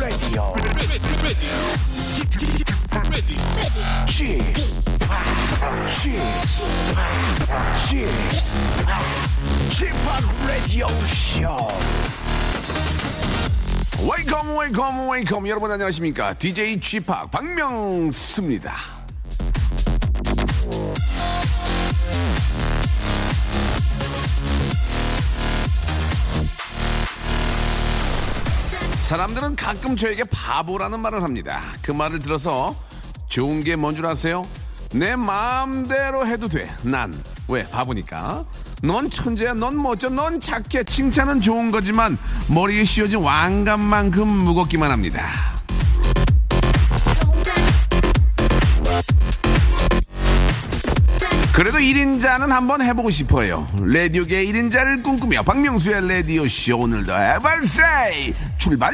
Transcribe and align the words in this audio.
Welcome 0.00 0.16
to 0.16 0.24
the 0.88 0.96
Chip 0.98 1.22
Radio. 1.22 1.52
Chip, 2.16 2.30
Chip, 2.30 2.48
Chip, 9.70 9.92
Radio 10.48 10.88
Show. 11.04 11.68
웨이컴 14.00 14.56
웨이컴 15.10 15.46
여러분 15.48 15.70
안녕하십니까 15.70 16.32
DJ 16.32 16.80
G 16.80 17.00
팍 17.00 17.30
박명수입니다 17.30 18.99
사람들은 29.14 29.56
가끔 29.56 29.96
저에게 29.96 30.22
바보라는 30.22 31.00
말을 31.00 31.24
합니다. 31.24 31.60
그 31.82 31.90
말을 31.90 32.20
들어서 32.20 32.76
좋은 33.26 33.64
게 33.64 33.74
뭔 33.74 33.96
줄 33.96 34.06
아세요? 34.06 34.46
내 34.92 35.16
마음대로 35.16 36.24
해도 36.28 36.46
돼. 36.48 36.70
난 36.82 37.12
왜 37.48 37.64
바보니까. 37.68 38.44
넌 38.84 39.10
천재야, 39.10 39.54
넌 39.54 39.82
멋져, 39.82 40.08
넌 40.10 40.38
착해. 40.38 40.84
칭찬은 40.84 41.40
좋은 41.40 41.72
거지만 41.72 42.16
머리에 42.46 42.84
씌워진 42.84 43.18
왕관만큼 43.18 44.28
무겁기만 44.28 44.92
합니다. 44.92 45.28
그래도 51.52 51.78
1인자는 51.78 52.48
한번 52.48 52.80
해보고 52.80 53.10
싶어요. 53.10 53.68
라디오계 53.80 54.46
1인자를 54.46 55.02
꿈꾸며 55.02 55.42
박명수의 55.42 56.08
라디오쇼 56.08 56.78
오늘도 56.78 57.12
해발세이 57.12 58.34
출발! 58.60 58.92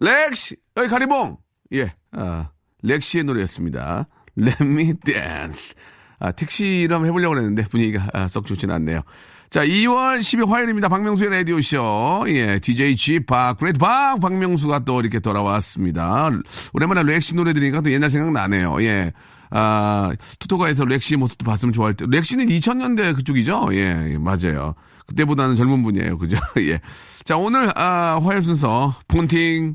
렉시, 0.00 0.56
여기 0.76 0.88
가리봉! 0.88 1.38
예, 1.74 1.94
아, 2.12 2.50
렉시의 2.82 3.24
노래였습니다. 3.24 4.08
Let 4.36 4.64
me 4.64 4.94
dance. 5.04 5.74
아, 6.18 6.32
택시를 6.32 6.94
한번 6.94 7.06
해보려고 7.08 7.36
했는데 7.36 7.62
분위기가 7.64 8.08
아, 8.12 8.26
썩 8.28 8.46
좋진 8.46 8.70
않네요. 8.70 9.02
자, 9.50 9.64
2월 9.64 10.18
10일 10.18 10.48
화요일입니다. 10.48 10.88
박명수의 10.88 11.30
라디오쇼. 11.30 12.24
예, 12.28 12.58
DJ 12.58 12.96
G 12.96 13.20
박, 13.20 13.56
Great 13.58 13.78
박, 13.78 14.20
박명수가 14.20 14.80
또 14.80 15.00
이렇게 15.00 15.20
돌아왔습니다. 15.20 16.28
오랜만에 16.74 17.04
렉시 17.04 17.34
노래 17.34 17.52
들으니까 17.52 17.80
또 17.80 17.90
옛날 17.92 18.10
생각 18.10 18.32
나네요. 18.32 18.82
예. 18.82 19.12
아, 19.50 20.12
토토가에서 20.38 20.84
렉시의 20.84 21.18
모습도 21.18 21.44
봤으면 21.44 21.72
좋았을 21.72 21.94
텐데. 21.94 22.04
렉시는 22.08 22.46
2000년대 22.46 23.16
그쪽이죠? 23.16 23.68
예, 23.72 24.12
예, 24.12 24.18
맞아요. 24.18 24.74
그때보다는 25.08 25.56
젊은 25.56 25.82
분이에요. 25.82 26.18
그죠? 26.18 26.36
예. 26.58 26.80
자, 27.24 27.36
오늘, 27.36 27.72
아, 27.76 28.20
화요일 28.22 28.42
순서, 28.42 28.94
폰팅, 29.08 29.74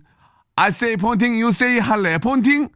I 0.55 0.69
say 0.69 0.95
폰팅, 0.95 1.33
you 1.33 1.49
say 1.49 1.79
할래. 1.79 2.17
폰팅, 2.17 2.69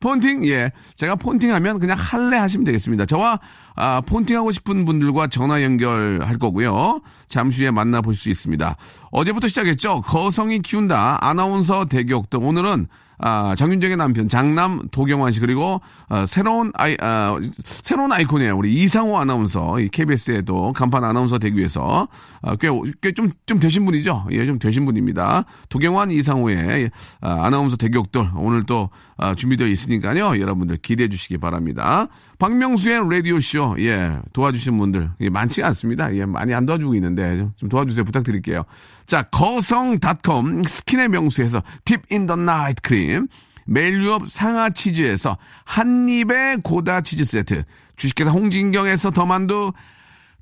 폰팅, 0.00 0.44
예. 0.46 0.70
제가 0.96 1.16
폰팅 1.16 1.54
하면 1.54 1.78
그냥 1.78 1.96
할래 1.98 2.36
하시면 2.36 2.64
되겠습니다. 2.64 3.06
저와, 3.06 3.40
아, 3.76 4.00
폰팅 4.02 4.36
하고 4.36 4.52
싶은 4.52 4.84
분들과 4.84 5.28
전화 5.28 5.62
연결할 5.62 6.38
거고요. 6.38 7.00
잠시 7.28 7.62
후에 7.62 7.70
만나볼 7.70 8.14
수 8.14 8.28
있습니다. 8.28 8.76
어제부터 9.10 9.48
시작했죠. 9.48 10.02
거성이 10.02 10.60
키운다. 10.60 11.18
아나운서 11.20 11.86
대격등. 11.86 12.46
오늘은 12.46 12.88
아, 13.24 13.54
장윤정의 13.54 13.96
남편 13.96 14.28
장남 14.28 14.88
도경환 14.90 15.30
씨 15.32 15.40
그리고 15.40 15.80
아, 16.08 16.26
새로운 16.26 16.72
아이 16.74 16.96
아, 17.00 17.38
새로운 17.64 18.12
아이콘이에요. 18.12 18.56
우리 18.56 18.74
이상호 18.74 19.16
아나운서 19.18 19.78
이 19.78 19.88
KBS에도 19.88 20.72
간판 20.72 21.04
아나운서 21.04 21.38
되기 21.38 21.56
위해서 21.56 22.08
아, 22.42 22.56
꽤꽤좀좀 22.56 23.30
좀 23.46 23.58
되신 23.60 23.84
분이죠. 23.84 24.26
예, 24.32 24.44
좀 24.44 24.58
되신 24.58 24.84
분입니다. 24.84 25.44
도경완 25.68 26.10
이상호의 26.10 26.90
아, 27.20 27.46
아나운서 27.46 27.76
대격돌 27.76 28.30
오늘 28.34 28.64
또 28.64 28.90
아, 29.16 29.36
준비되어 29.36 29.68
있으니까요. 29.68 30.40
여러분들 30.40 30.78
기대해 30.78 31.08
주시기 31.08 31.38
바랍니다. 31.38 32.08
박명수의 32.40 33.08
라디오 33.08 33.38
쇼 33.38 33.76
예, 33.78 34.18
도와주신 34.32 34.76
분들 34.76 35.12
예, 35.20 35.30
많지 35.30 35.62
않습니다. 35.62 36.12
예, 36.16 36.24
많이 36.24 36.52
안 36.52 36.66
도와주고 36.66 36.96
있는데 36.96 37.46
좀 37.54 37.68
도와주세요 37.68 38.04
부탁드릴게요. 38.04 38.64
자, 39.12 39.20
거성닷컴 39.24 40.62
스킨의 40.62 41.10
명수에서 41.10 41.62
Deep 41.84 42.06
in 42.06 42.17
the 42.17 42.34
Night 42.36 42.80
크림, 42.80 43.28
멜유업 43.66 44.26
상하 44.26 44.70
치즈에서 44.70 45.36
한입의 45.66 46.60
고다 46.64 47.02
치즈 47.02 47.26
세트, 47.26 47.64
주식회사 47.96 48.30
홍진경에서 48.30 49.10
더만두, 49.10 49.74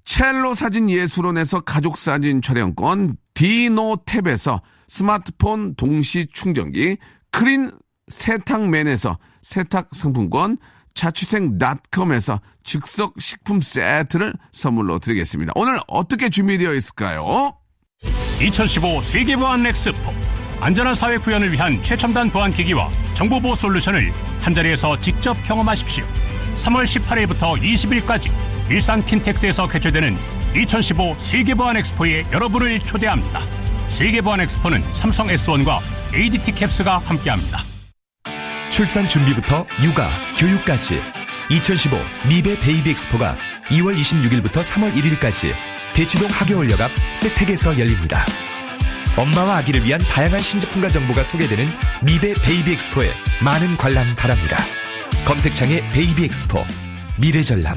첼로 0.04 0.54
사진 0.54 0.88
예술원에서 0.88 1.62
가족 1.62 1.98
사진 1.98 2.40
촬영권, 2.40 3.16
디노탭에서 3.34 4.60
스마트폰 4.86 5.74
동시 5.74 6.28
충전기, 6.32 6.96
크린 7.32 7.72
세탁맨에서 8.06 9.18
세탁 9.42 9.88
상품권, 9.90 10.58
자취생닷컴에서 10.94 12.40
즉석 12.62 13.14
식품 13.18 13.60
세트를 13.60 14.34
선물로 14.52 15.00
드리겠습니다. 15.00 15.54
오늘 15.56 15.80
어떻게 15.88 16.30
준비되어 16.30 16.72
있을까요? 16.74 17.56
2015 18.40 19.02
세계보안 19.02 19.66
엑스포 19.66 20.14
안전한 20.60 20.94
사회 20.94 21.18
구현을 21.18 21.52
위한 21.52 21.82
최첨단 21.82 22.30
보안 22.30 22.52
기기와 22.52 22.90
정보보호 23.14 23.54
솔루션을 23.54 24.12
한자리에서 24.40 24.98
직접 25.00 25.34
경험하십시오. 25.44 26.04
3월 26.56 26.84
18일부터 26.84 27.60
20일까지 27.60 28.30
일산 28.70 29.04
킨텍스에서 29.04 29.66
개최되는 29.66 30.16
2015 30.56 31.16
세계보안 31.18 31.76
엑스포에 31.76 32.24
여러분을 32.32 32.80
초대합니다. 32.80 33.40
세계보안 33.88 34.40
엑스포는 34.40 34.82
삼성 34.94 35.28
S1과 35.28 35.78
ADT 36.14 36.52
캡스가 36.52 36.98
함께합니다. 36.98 37.60
출산 38.70 39.06
준비부터 39.06 39.66
육아, 39.82 40.08
교육까지 40.38 41.00
2015 41.50 41.98
미베 42.28 42.58
베이비 42.60 42.90
엑스포가 42.90 43.36
2월 43.68 43.96
26일부터 43.96 44.62
3월 44.62 44.94
1일까지 44.94 45.52
대치동 45.94 46.28
학여울역 46.30 46.80
앞 46.80 46.90
SETEC에서 47.14 47.78
열립니다. 47.78 48.24
엄마와 49.16 49.58
아기를 49.58 49.84
위한 49.84 50.00
다양한 50.00 50.40
신제품과 50.40 50.88
정보가 50.88 51.22
소개되는 51.22 51.66
미베 52.04 52.34
베이비 52.34 52.72
엑스포에 52.72 53.10
많은 53.44 53.76
관람 53.76 54.06
바랍니다. 54.16 54.56
검색창에 55.26 55.80
베이비 55.92 56.24
엑스포 56.24 56.64
미래전람 57.20 57.76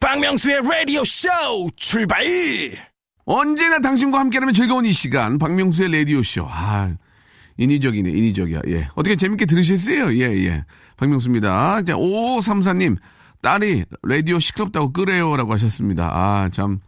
박명수의 0.00 0.60
라디오 0.62 1.04
쇼 1.04 1.28
출발! 1.76 2.24
언제나 3.24 3.80
당신과 3.80 4.18
함께하면 4.18 4.52
즐거운 4.52 4.84
이 4.84 4.92
시간 4.92 5.38
박명수의 5.38 5.92
라디오 5.92 6.22
쇼. 6.22 6.46
아, 6.48 6.92
인위적이네, 7.56 8.10
인위적이야. 8.10 8.62
예. 8.68 8.88
어떻게 8.94 9.14
재밌게 9.14 9.46
들으셨어요? 9.46 10.12
예, 10.14 10.44
예. 10.44 10.64
박명수입니다. 10.96 11.82
자, 11.82 11.94
5534님, 11.94 12.96
딸이 13.40 13.84
라디오 14.02 14.40
시끄럽다고 14.40 14.92
끄래요라고 14.92 15.52
하셨습니다. 15.52 16.10
아, 16.12 16.48
참. 16.50 16.80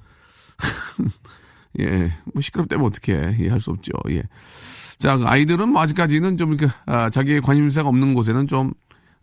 예, 1.81 2.13
뭐 2.33 2.41
시끄럽다면 2.41 2.87
어떻게 2.87 3.13
예, 3.41 3.49
할 3.49 3.61
수 3.61 3.71
없죠. 3.71 3.93
예. 4.11 4.23
자, 4.99 5.17
그 5.17 5.25
아이들은 5.25 5.71
뭐 5.71 5.83
아직까지는 5.83 6.37
좀 6.37 6.53
이렇게 6.53 6.73
아, 6.87 7.11
자기의 7.11 7.41
관심사가 7.41 7.89
없는 7.89 8.15
곳에는 8.15 8.47
좀 8.47 8.73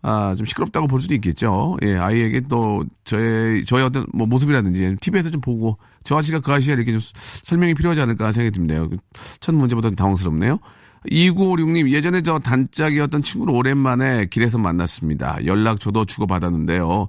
아, 0.03 0.35
좀 0.35 0.45
시끄럽다고 0.45 0.87
볼 0.87 0.99
수도 0.99 1.13
있겠죠. 1.13 1.77
예, 1.83 1.95
아이에게 1.95 2.41
또 2.49 2.83
저의 3.03 3.65
저의 3.65 3.85
어떤 3.85 4.05
뭐 4.13 4.27
모습이라든지 4.27 4.97
TV에서 4.99 5.29
좀 5.29 5.41
보고 5.41 5.77
저 6.03 6.17
아저씨가 6.17 6.39
그 6.41 6.51
아저씨가 6.51 6.73
이렇게 6.73 6.91
좀 6.91 6.99
설명이 7.43 7.73
필요하지 7.75 8.01
않을까 8.01 8.31
생각이 8.31 8.51
듭니다. 8.53 8.83
첫 9.39 9.55
문제보다 9.55 9.91
당황스럽네요. 9.91 10.59
2956님, 11.09 11.89
예전에 11.89 12.21
저 12.21 12.37
단짝이었던 12.37 13.23
친구를 13.23 13.55
오랜만에 13.55 14.25
길에서 14.25 14.57
만났습니다. 14.59 15.39
연락 15.45 15.79
저도 15.79 16.05
주고받았는데요. 16.05 17.07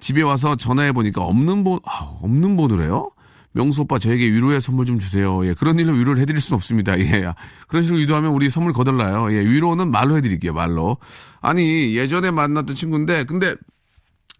집에 0.00 0.22
와서 0.22 0.56
전화해보니까 0.56 1.22
없는 1.22 1.62
번, 1.62 1.78
아, 1.84 2.16
없는 2.22 2.56
번호래요? 2.56 3.10
명수 3.52 3.82
오빠 3.82 3.98
저에게 3.98 4.30
위로의 4.30 4.60
선물 4.60 4.86
좀 4.86 4.98
주세요. 4.98 5.44
예, 5.46 5.54
그런 5.54 5.78
일로 5.78 5.92
위로를 5.92 6.20
해드릴 6.20 6.40
수는 6.40 6.56
없습니다. 6.56 6.98
예, 6.98 7.32
그런 7.66 7.82
식으로 7.82 8.00
위로하면 8.00 8.32
우리 8.32 8.50
선물 8.50 8.72
거덜나요. 8.72 9.32
예, 9.32 9.40
위로는 9.40 9.90
말로 9.90 10.16
해드릴게요, 10.16 10.52
말로. 10.52 10.98
아니, 11.40 11.96
예전에 11.96 12.30
만났던 12.30 12.76
친구인데, 12.76 13.24
근데 13.24 13.56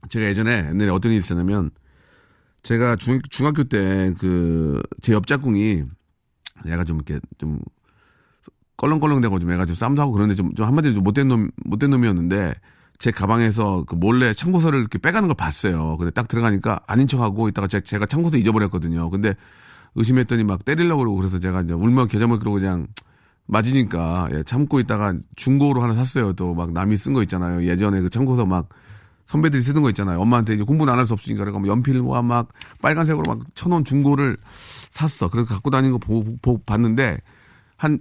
제가 0.08 0.26
예전에 0.26 0.68
옛날에 0.70 0.90
어떤 0.90 1.12
일이 1.12 1.18
있었냐면, 1.18 1.70
제가 2.62 2.96
중, 2.96 3.20
중학교 3.30 3.64
때 3.64 4.14
그, 4.18 4.82
제 5.00 5.12
옆짝꿍이 5.12 5.84
얘가 6.66 6.84
좀 6.84 6.96
이렇게 6.96 7.20
좀 7.38 7.60
껄렁껄렁대고 8.76 9.38
좀 9.38 9.52
해가지고 9.52 9.76
쌈도 9.76 10.02
하고 10.02 10.12
그런데 10.12 10.34
좀, 10.34 10.54
좀 10.54 10.66
한마디로 10.66 10.94
좀 10.94 11.04
못된 11.04 11.28
놈, 11.28 11.50
못된 11.64 11.90
놈이었는데, 11.90 12.54
제 12.98 13.10
가방에서 13.12 13.84
그 13.86 13.94
몰래 13.94 14.32
참고서를 14.34 14.80
이렇게 14.80 14.98
빼가는 14.98 15.28
걸 15.28 15.36
봤어요. 15.36 15.96
근데 15.98 16.10
딱 16.10 16.26
들어가니까 16.28 16.80
아닌 16.86 17.06
척하고 17.06 17.48
있다가 17.48 17.68
제, 17.68 17.80
제가 17.80 18.06
참고서 18.06 18.36
잊어버렸거든요. 18.36 19.08
근데 19.10 19.34
의심했더니 19.94 20.44
막 20.44 20.64
때리려고 20.64 21.00
그러고 21.02 21.16
그래서 21.16 21.38
제가 21.38 21.62
이제 21.62 21.74
울며 21.74 22.06
겨자먹 22.06 22.40
그러고 22.40 22.58
그냥 22.58 22.88
맞으니까 23.46 24.28
예, 24.32 24.42
참고 24.42 24.78
있다가 24.80 25.14
중고로 25.36 25.82
하나 25.82 25.94
샀어요. 25.94 26.32
또 26.34 26.54
막 26.54 26.72
남이 26.72 26.96
쓴 26.96 27.12
거 27.14 27.22
있잖아요. 27.22 27.64
예전에 27.64 28.00
그 28.00 28.10
참고서 28.10 28.44
막 28.44 28.68
선배들이 29.26 29.62
쓰는 29.62 29.82
거 29.82 29.88
있잖아요. 29.90 30.20
엄마한테 30.20 30.54
이제 30.54 30.64
공부는 30.64 30.92
안 30.92 30.98
할 30.98 31.06
수 31.06 31.14
없으니까 31.14 31.44
뭐 31.50 31.66
연필과 31.68 32.22
막 32.22 32.48
빨간색으로 32.82 33.24
막 33.26 33.38
천 33.54 33.72
원 33.72 33.84
중고를 33.84 34.36
샀어. 34.90 35.28
그래서 35.30 35.48
갖고 35.54 35.70
다니는 35.70 35.92
거 35.92 35.98
보고, 35.98 36.36
보고 36.42 36.62
봤는데 36.64 37.18
한, 37.76 38.00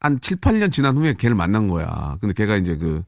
한 0.00 0.20
7, 0.20 0.36
8년 0.38 0.70
지난 0.72 0.96
후에 0.96 1.14
걔를 1.14 1.34
만난 1.34 1.68
거야. 1.68 2.16
근데 2.20 2.34
걔가 2.34 2.56
이제 2.56 2.76
그, 2.76 3.02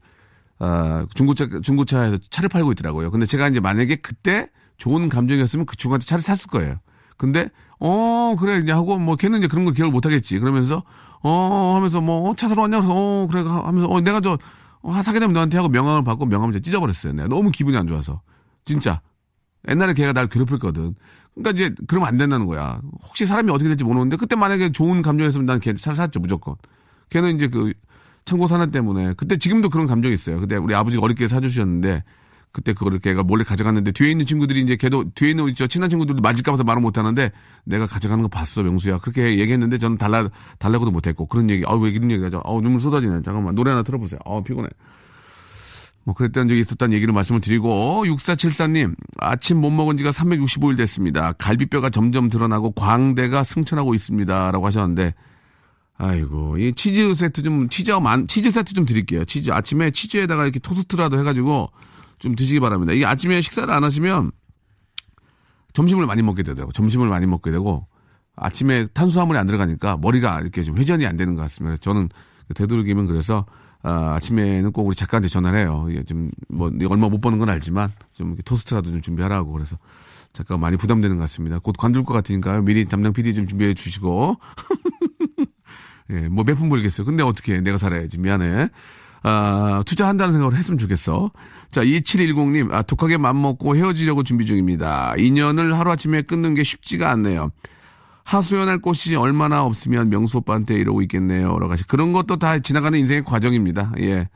아, 0.59 1.05
중고차, 1.13 1.47
중고차에서 1.61 2.17
차를 2.29 2.49
팔고 2.49 2.71
있더라고요. 2.73 3.11
근데 3.11 3.25
제가 3.25 3.47
이제 3.49 3.59
만약에 3.59 3.97
그때 3.97 4.49
좋은 4.77 5.09
감정이었으면 5.09 5.65
그 5.65 5.75
친구한테 5.77 6.05
차를 6.05 6.21
샀을 6.21 6.47
거예요. 6.51 6.77
근데, 7.17 7.49
어, 7.79 8.35
그래, 8.39 8.59
이제 8.59 8.71
하고, 8.71 8.97
뭐, 8.97 9.15
걔는 9.15 9.39
이제 9.39 9.47
그런 9.47 9.65
걸 9.65 9.73
기억을 9.73 9.91
못 9.91 10.05
하겠지. 10.05 10.37
그러면서, 10.39 10.83
어, 11.23 11.73
하면서 11.75 11.99
뭐, 12.01 12.29
어, 12.29 12.35
차 12.35 12.47
사러 12.47 12.63
왔냐? 12.63 12.77
그래서, 12.77 12.93
어, 12.95 13.27
그래, 13.27 13.41
하면서, 13.43 13.87
어, 13.87 14.01
내가 14.01 14.21
저, 14.21 14.37
어, 14.81 14.93
사게 15.03 15.19
되면 15.19 15.33
너한테 15.33 15.57
하고 15.57 15.69
명함을 15.69 16.03
받고 16.03 16.25
명함을 16.27 16.55
이제 16.55 16.61
찢어버렸어요. 16.61 17.13
내가 17.13 17.27
너무 17.27 17.49
기분이 17.51 17.75
안 17.77 17.87
좋아서. 17.87 18.21
진짜. 18.65 19.01
옛날에 19.67 19.93
걔가 19.93 20.13
날 20.13 20.27
괴롭혔거든. 20.27 20.95
그러니까 21.35 21.51
이제, 21.51 21.73
그러면 21.87 22.07
안 22.07 22.17
된다는 22.17 22.45
거야. 22.45 22.79
혹시 23.03 23.25
사람이 23.25 23.51
어떻게 23.51 23.67
될지 23.67 23.83
모르는데, 23.83 24.15
그때 24.17 24.35
만약에 24.35 24.71
좋은 24.71 25.01
감정이었으면 25.01 25.45
난 25.47 25.59
걔 25.59 25.73
차를 25.73 25.95
샀죠, 25.95 26.19
무조건. 26.19 26.55
걔는 27.09 27.35
이제 27.35 27.47
그, 27.47 27.73
청고 28.27 28.47
산업 28.47 28.71
때문에. 28.71 29.13
그때 29.17 29.37
지금도 29.37 29.69
그런 29.69 29.87
감정이 29.87 30.13
있어요. 30.13 30.39
그때 30.39 30.57
우리 30.57 30.75
아버지가 30.75 31.03
어렵게 31.03 31.27
사주셨는데, 31.27 32.03
그때 32.51 32.73
그거를 32.73 32.99
걔가 32.99 33.23
몰래 33.23 33.43
가져갔는데 33.43 33.91
뒤에 33.91 34.11
있는 34.11 34.25
친구들이 34.25 34.61
이제 34.61 34.75
걔도 34.75 35.11
뒤에 35.13 35.31
있는 35.31 35.53
저 35.53 35.67
친한 35.67 35.89
친구들도 35.89 36.21
맞을까 36.21 36.51
봐서 36.51 36.63
말을 36.63 36.81
못 36.81 36.97
하는데 36.97 37.31
내가 37.65 37.85
가져가는 37.85 38.21
거 38.21 38.27
봤어 38.29 38.63
명수야. 38.63 38.97
그렇게 38.97 39.37
얘기했는데 39.37 39.77
저는 39.77 39.97
달라 39.97 40.27
달라고도 40.57 40.89
못했고 40.89 41.27
그런 41.27 41.51
얘기 41.51 41.63
아왜 41.67 41.91
이런 41.91 42.09
얘기 42.09 42.23
하죠 42.23 42.41
아우 42.43 42.61
눈물 42.61 42.81
쏟아지네. 42.81 43.21
잠깐만 43.21 43.53
노래 43.53 43.71
하나 43.71 43.83
틀어보세요. 43.83 44.19
아 44.25 44.41
피곤해. 44.43 44.69
뭐 46.03 46.15
그랬던 46.15 46.47
적이 46.47 46.61
있었다는 46.61 46.95
얘기를 46.95 47.13
말씀을 47.13 47.41
드리고 47.41 48.05
6474님 48.05 48.95
아침 49.17 49.61
못 49.61 49.69
먹은 49.69 49.97
지가 49.97 50.09
365일 50.09 50.77
됐습니다. 50.77 51.33
갈비뼈가 51.33 51.91
점점 51.91 52.29
드러나고 52.29 52.71
광대가 52.71 53.43
승천하고 53.43 53.93
있습니다라고 53.93 54.65
하셨는데 54.65 55.13
아이고 55.97 56.57
이 56.57 56.73
치즈 56.73 57.15
세트 57.15 57.41
좀 57.41 57.69
치즈 57.69 57.91
만 57.91 58.27
치즈 58.27 58.51
세트 58.51 58.73
좀 58.73 58.85
드릴게요 58.85 59.25
치즈 59.25 59.51
아침에 59.51 59.91
치즈에다가 59.91 60.43
이렇게 60.43 60.59
토스트라도 60.59 61.17
해가지고 61.19 61.71
좀 62.19 62.35
드시기 62.35 62.59
바랍니다. 62.59 62.93
이게 62.93 63.05
아침에 63.05 63.41
식사를 63.41 63.71
안 63.71 63.83
하시면 63.83 64.31
점심을 65.73 66.05
많이 66.05 66.21
먹게 66.21 66.43
되더라고요. 66.43 66.71
점심을 66.71 67.07
많이 67.07 67.25
먹게 67.25 67.51
되고 67.51 67.87
아침에 68.35 68.87
탄수화물이 68.87 69.37
안 69.37 69.47
들어가니까 69.47 69.97
머리가 69.97 70.41
이렇게 70.41 70.63
좀 70.63 70.77
회전이 70.77 71.05
안 71.05 71.17
되는 71.17 71.35
것 71.35 71.41
같습니다. 71.43 71.77
저는 71.77 72.09
되도록이면 72.55 73.07
그래서 73.07 73.45
아, 73.83 74.15
아침에는 74.15 74.71
꼭 74.71 74.87
우리 74.87 74.95
작가한테 74.95 75.29
전화를 75.29 75.59
해요. 75.59 75.87
이게 75.89 76.03
좀, 76.03 76.29
뭐, 76.49 76.71
얼마 76.89 77.09
못 77.09 77.19
버는 77.19 77.37
건 77.37 77.47
알지만, 77.49 77.91
좀 78.13 78.35
토스트라도 78.43 78.91
좀 78.91 79.01
준비하라고. 79.01 79.51
그래서, 79.51 79.77
작가가 80.33 80.57
많이 80.57 80.77
부담되는 80.77 81.15
것 81.17 81.21
같습니다. 81.21 81.59
곧 81.59 81.75
관둘 81.77 82.03
것 82.03 82.13
같으니까요. 82.13 82.63
미리 82.63 82.85
담당 82.85 83.13
PD 83.13 83.33
좀 83.33 83.47
준비해 83.47 83.73
주시고. 83.73 84.37
예, 86.11 86.27
뭐 86.29 86.43
몇 86.43 86.55
푼 86.57 86.69
벌겠어요. 86.69 87.05
근데 87.05 87.23
어떻게 87.23 87.55
해. 87.55 87.61
내가 87.61 87.77
살아야지. 87.77 88.17
미안해. 88.19 88.69
아, 89.23 89.81
투자한다는 89.85 90.33
생각을 90.33 90.55
했으면 90.57 90.77
좋겠어. 90.77 91.31
자, 91.71 91.81
2710님, 91.83 92.71
아, 92.73 92.81
독하게 92.81 93.17
맘먹고 93.17 93.75
헤어지려고 93.75 94.23
준비 94.23 94.45
중입니다. 94.45 95.15
인연을 95.17 95.77
하루아침에 95.77 96.21
끊는 96.21 96.53
게 96.53 96.63
쉽지가 96.63 97.11
않네요. 97.11 97.51
하소연할 98.23 98.79
곳이 98.79 99.15
얼마나 99.15 99.63
없으면 99.63 100.09
명수 100.09 100.39
오빠한테 100.39 100.75
이러고 100.75 101.01
있겠네요. 101.03 101.53
여러 101.53 101.67
가지. 101.67 101.85
그런 101.85 102.11
것도 102.13 102.37
다 102.37 102.59
지나가는 102.59 102.97
인생의 102.97 103.23
과정입니다. 103.23 103.93
예. 104.01 104.29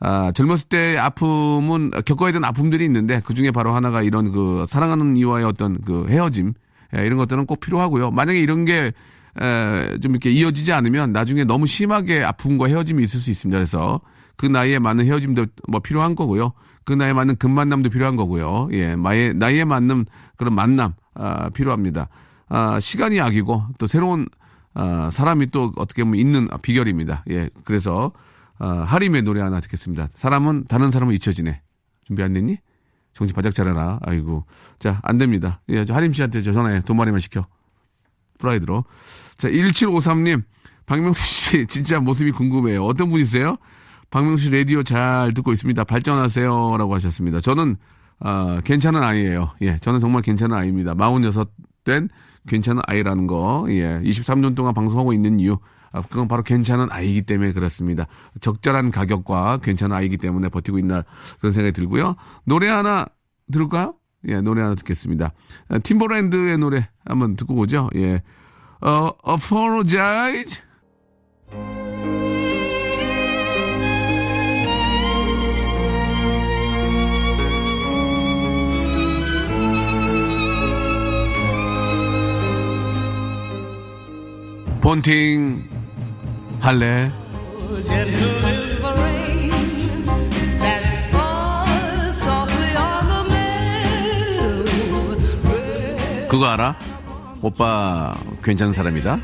아, 0.00 0.32
젊었을 0.34 0.68
때 0.68 0.96
아픔은, 0.98 1.92
겪어야 2.04 2.32
되는 2.32 2.44
아픔들이 2.44 2.84
있는데, 2.86 3.20
그 3.24 3.34
중에 3.34 3.52
바로 3.52 3.72
하나가 3.72 4.02
이런 4.02 4.32
그, 4.32 4.64
사랑하는 4.68 5.16
이와의 5.16 5.44
어떤 5.44 5.80
그 5.80 6.06
헤어짐, 6.08 6.54
예, 6.96 7.06
이런 7.06 7.18
것들은 7.18 7.46
꼭 7.46 7.60
필요하고요. 7.60 8.10
만약에 8.10 8.40
이런 8.40 8.64
게, 8.64 8.92
에, 9.40 9.98
좀 9.98 10.12
이렇게 10.12 10.30
이어지지 10.30 10.72
않으면 10.72 11.12
나중에 11.12 11.44
너무 11.44 11.66
심하게 11.66 12.22
아픔과 12.22 12.66
헤어짐이 12.66 13.02
있을 13.04 13.20
수 13.20 13.30
있습니다. 13.30 13.56
그래서 13.56 14.00
그 14.36 14.46
나이에 14.46 14.78
맞는 14.78 15.06
헤어짐도 15.06 15.46
뭐 15.68 15.80
필요한 15.80 16.14
거고요. 16.14 16.52
그 16.84 16.92
나이에 16.92 17.12
맞는 17.12 17.36
금만남도 17.36 17.90
필요한 17.90 18.16
거고요. 18.16 18.68
예, 18.72 18.96
나이에, 18.96 19.32
나이에 19.32 19.64
맞는 19.64 20.06
그런 20.36 20.54
만남, 20.54 20.94
아, 21.14 21.48
필요합니다. 21.50 22.08
아, 22.48 22.80
시간이 22.80 23.18
약이고 23.18 23.64
또 23.78 23.86
새로운, 23.86 24.26
아, 24.74 25.08
사람이 25.10 25.50
또 25.50 25.72
어떻게 25.76 26.02
보면 26.02 26.18
있는 26.18 26.48
비결입니다. 26.62 27.24
예, 27.30 27.48
그래서, 27.64 28.12
아, 28.58 28.84
하림의 28.86 29.22
노래 29.22 29.40
하나 29.40 29.60
듣겠습니다. 29.60 30.08
사람은 30.14 30.64
다른 30.68 30.90
사람을 30.90 31.14
잊혀지네. 31.14 31.60
준비 32.04 32.22
안 32.22 32.32
됐니? 32.32 32.58
정신 33.12 33.34
바짝 33.34 33.54
차려라. 33.54 33.98
아이고. 34.02 34.44
자, 34.78 34.98
안 35.02 35.18
됩니다. 35.18 35.60
예, 35.68 35.84
저 35.84 35.94
하림 35.94 36.12
씨한테 36.12 36.42
저 36.42 36.52
전화해. 36.52 36.80
돈 36.80 36.96
마리만 36.96 37.20
시켜. 37.20 37.46
프라이드로. 38.38 38.84
자, 39.36 39.48
1753님. 39.48 40.42
박명수 40.86 41.24
씨, 41.24 41.66
진짜 41.68 42.00
모습이 42.00 42.32
궁금해요. 42.32 42.84
어떤 42.84 43.10
분이세요? 43.10 43.56
박명수 44.10 44.44
씨 44.44 44.50
라디오 44.50 44.82
잘 44.82 45.32
듣고 45.32 45.52
있습니다. 45.52 45.84
발전하세요. 45.84 46.76
라고 46.76 46.94
하셨습니다. 46.94 47.40
저는, 47.40 47.76
아, 48.20 48.60
괜찮은 48.64 49.02
아이예요. 49.02 49.52
예, 49.62 49.78
저는 49.80 50.00
정말 50.00 50.22
괜찮은 50.22 50.56
아이입니다. 50.56 50.94
46된 50.94 52.08
괜찮은 52.46 52.82
아이라는 52.86 53.26
거. 53.26 53.66
예, 53.68 54.00
23년 54.04 54.54
동안 54.54 54.74
방송하고 54.74 55.12
있는 55.12 55.40
이유. 55.40 55.58
아, 55.92 56.02
그건 56.02 56.26
바로 56.28 56.42
괜찮은 56.42 56.88
아이이기 56.90 57.22
때문에 57.22 57.52
그렇습니다. 57.52 58.06
적절한 58.40 58.90
가격과 58.90 59.58
괜찮은 59.62 59.94
아이이기 59.94 60.16
때문에 60.16 60.48
버티고 60.48 60.78
있나 60.78 61.04
그런 61.38 61.52
생각이 61.52 61.72
들고요. 61.72 62.16
노래 62.44 62.68
하나 62.68 63.06
들을까요? 63.50 63.94
예, 64.28 64.40
노래 64.40 64.62
하나 64.62 64.74
듣겠습니다. 64.74 65.32
아, 65.68 65.78
팀버랜드의 65.78 66.58
노래 66.58 66.88
한번 67.04 67.36
듣고 67.36 67.54
오죠. 67.56 67.90
예. 67.96 68.22
어, 68.82 69.12
apologize. 69.24 70.60
본팅 84.80 85.62
할래? 86.60 87.12
그거 96.28 96.46
알아? 96.46 96.91
오빠 97.42 98.14
괜찮은 98.42 98.72
사람이다. 98.72 99.18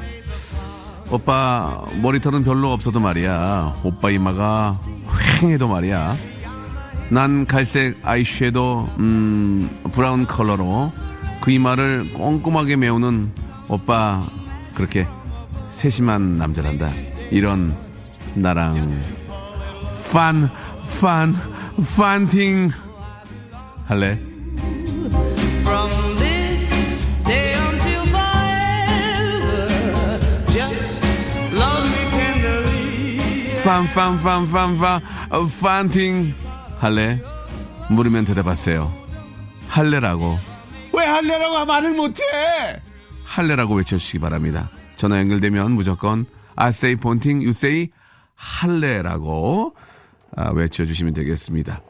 오빠 1.11 1.85
머리털은 2.03 2.45
별로 2.45 2.73
없어도 2.73 3.01
말이야. 3.01 3.81
오빠 3.85 4.11
이마가 4.11 4.79
휑해도 5.41 5.69
말이야. 5.69 6.17
난 7.11 7.47
갈색 7.47 7.97
아이섀도 8.03 8.89
음 8.99 9.71
브라운 9.93 10.27
컬러로 10.27 10.93
그 11.41 11.51
이마를 11.51 12.13
꼼꼼하게 12.13 12.77
메우는 12.77 13.33
오빠 13.69 14.27
그렇게 14.75 15.07
세심한 15.71 16.37
남자란다. 16.37 16.91
이런 17.31 17.75
나랑 18.35 19.01
판, 20.13 20.51
판, 21.01 21.35
판팅 21.97 22.71
할래? 23.87 24.19
Tenderly. 33.69 33.89
판판판판판 33.89 35.03
판팅 35.61 36.35
할래? 36.79 37.21
물으면 37.91 38.25
대답하세요. 38.25 38.93
할래라고. 39.69 40.39
왜 40.95 41.05
할래라고 41.05 41.67
말을 41.67 41.95
못해? 41.95 42.23
할래라고 43.25 43.75
외쳐주시기 43.75 44.21
바랍니다. 44.21 44.71
전화 44.97 45.19
연결되면 45.19 45.73
무조건 45.73 46.25
I 46.57 46.71
say 46.71 46.97
본팅, 46.97 47.39
you 47.39 47.51
say 47.51 47.91
할래라고 48.35 49.75
아, 50.37 50.51
외쳐주시면 50.51 51.15
되겠습니다. 51.15 51.83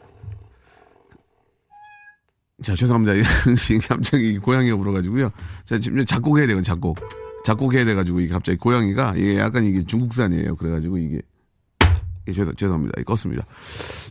자, 2.61 2.75
죄송합니다. 2.75 3.13
갑자기 3.87 4.37
고양이가 4.37 4.75
불어가지고요. 4.75 5.31
자, 5.65 5.79
지금 5.79 6.03
작곡해야 6.05 6.45
되건 6.45 6.63
작곡. 6.63 6.97
작곡해야 7.45 7.85
돼가지고, 7.85 8.19
이게 8.19 8.33
갑자기 8.33 8.57
고양이가, 8.57 9.13
이게 9.15 9.37
약간 9.37 9.63
이게 9.63 9.85
중국산이에요. 9.85 10.57
그래가지고 10.57 10.97
이게, 10.97 11.21
예, 12.29 12.33
죄송, 12.33 12.53
죄송합니다. 12.55 12.93
예, 12.99 13.03
껐습니다. 13.03 13.41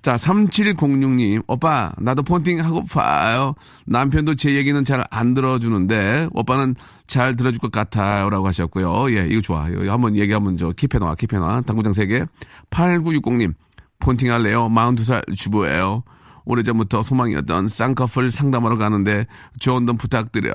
자, 0.03 0.17
3706님, 0.17 1.43
오빠, 1.47 1.93
나도 1.99 2.23
폰팅 2.23 2.63
하고 2.65 2.85
봐요. 2.85 3.55
남편도 3.87 4.35
제 4.35 4.55
얘기는 4.55 4.83
잘 4.85 5.05
안 5.11 5.33
들어주는데, 5.35 6.29
오빠는 6.33 6.75
잘 7.07 7.37
들어줄 7.37 7.61
것 7.61 7.71
같아요. 7.73 8.29
라고 8.31 8.47
하셨고요. 8.47 9.11
예, 9.17 9.27
이거 9.29 9.41
좋아. 9.41 9.69
이거 9.69 9.91
한번 9.93 10.17
얘기 10.17 10.33
한번 10.33 10.57
저, 10.57 10.71
킵해놔, 10.71 11.17
킵해놔. 11.17 11.65
당구장 11.67 11.93
3개. 11.93 12.27
8960님, 12.71 13.55
폰팅 14.01 14.33
할래요? 14.33 14.69
42살 14.69 15.37
주부예요. 15.37 16.03
오래전부터 16.45 17.03
소망이었던 17.03 17.69
쌍꺼풀 17.69 18.31
상담하러 18.31 18.79
가는데 18.79 19.27
좋은 19.61 19.85
돈 19.87 19.99
부탁드려. 19.99 20.55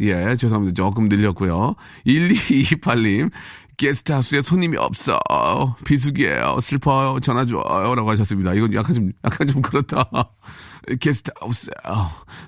예, 0.00 0.36
죄송합니다. 0.36 0.74
조금 0.74 1.08
늘렸고요. 1.08 1.74
1228님, 2.06 3.30
게스트하우스에 3.80 4.42
손님이 4.42 4.76
없어. 4.76 5.18
비수기예요. 5.86 6.58
슬퍼요. 6.60 7.18
전화 7.20 7.46
줘요. 7.46 7.94
라고 7.94 8.10
하셨습니다. 8.10 8.52
이건 8.52 8.74
약간 8.74 8.94
좀, 8.94 9.10
약간 9.24 9.48
좀 9.48 9.62
그렇다. 9.62 10.04
게스트하우스에 11.00 11.72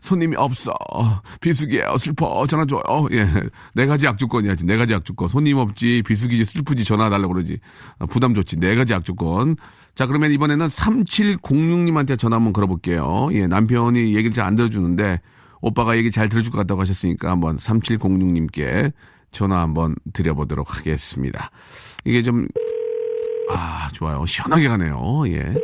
손님이 0.03 0.37
없어. 0.37 0.73
비수기예요. 1.41 1.97
슬퍼. 1.97 2.47
전화 2.47 2.67
줘요. 2.67 2.83
예. 3.13 3.27
네 3.75 3.87
가지 3.87 4.05
약조건이야 4.05 4.57
지. 4.57 4.67
네 4.67 4.77
가지 4.77 4.93
약조건. 4.93 5.29
손님 5.29 5.57
없지, 5.57 6.03
비수기지, 6.07 6.45
슬프지, 6.45 6.85
전화 6.85 7.09
달라 7.09 7.27
고 7.27 7.33
그러지. 7.33 7.59
어, 7.99 8.07
부담 8.07 8.35
좋지. 8.35 8.61
네 8.61 8.75
가지 8.75 8.93
약조건. 8.93 9.57
자, 9.95 10.05
그러면 10.05 10.33
이번에는 10.33 10.67
3706님한테 10.67 12.19
전화 12.19 12.37
한번 12.37 12.53
걸어볼게요. 12.53 13.31
예, 13.33 13.47
남편이 13.47 14.15
얘기를 14.15 14.33
잘 14.33 14.45
안 14.45 14.55
들어주는데, 14.55 15.21
오빠가 15.63 15.97
얘기 15.97 16.11
잘 16.11 16.29
들어줄 16.29 16.51
것 16.53 16.59
같다고 16.59 16.81
하셨으니까 16.83 17.31
한번 17.31 17.57
3706님께 17.57 18.93
전화 19.33 19.61
한번 19.63 19.97
드려보도록 20.13 20.77
하겠습니다. 20.79 21.51
이게 22.05 22.23
좀, 22.23 22.47
아, 23.51 23.89
좋아요. 23.93 24.25
시원하게 24.27 24.69
가네요. 24.69 24.97
예. 25.29 25.55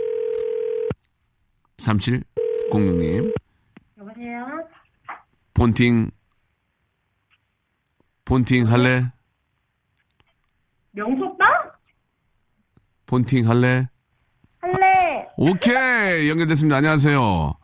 3706님. 1.78 3.32
여보세요? 3.98 4.46
본팅, 5.54 6.10
본팅 8.24 8.70
할래? 8.70 9.10
명소빠? 10.92 11.44
본팅 13.06 13.48
할래? 13.48 13.88
할래. 14.60 15.26
오케이! 15.36 16.28
연결됐습니다. 16.28 16.76
안녕하세요. 16.76 17.54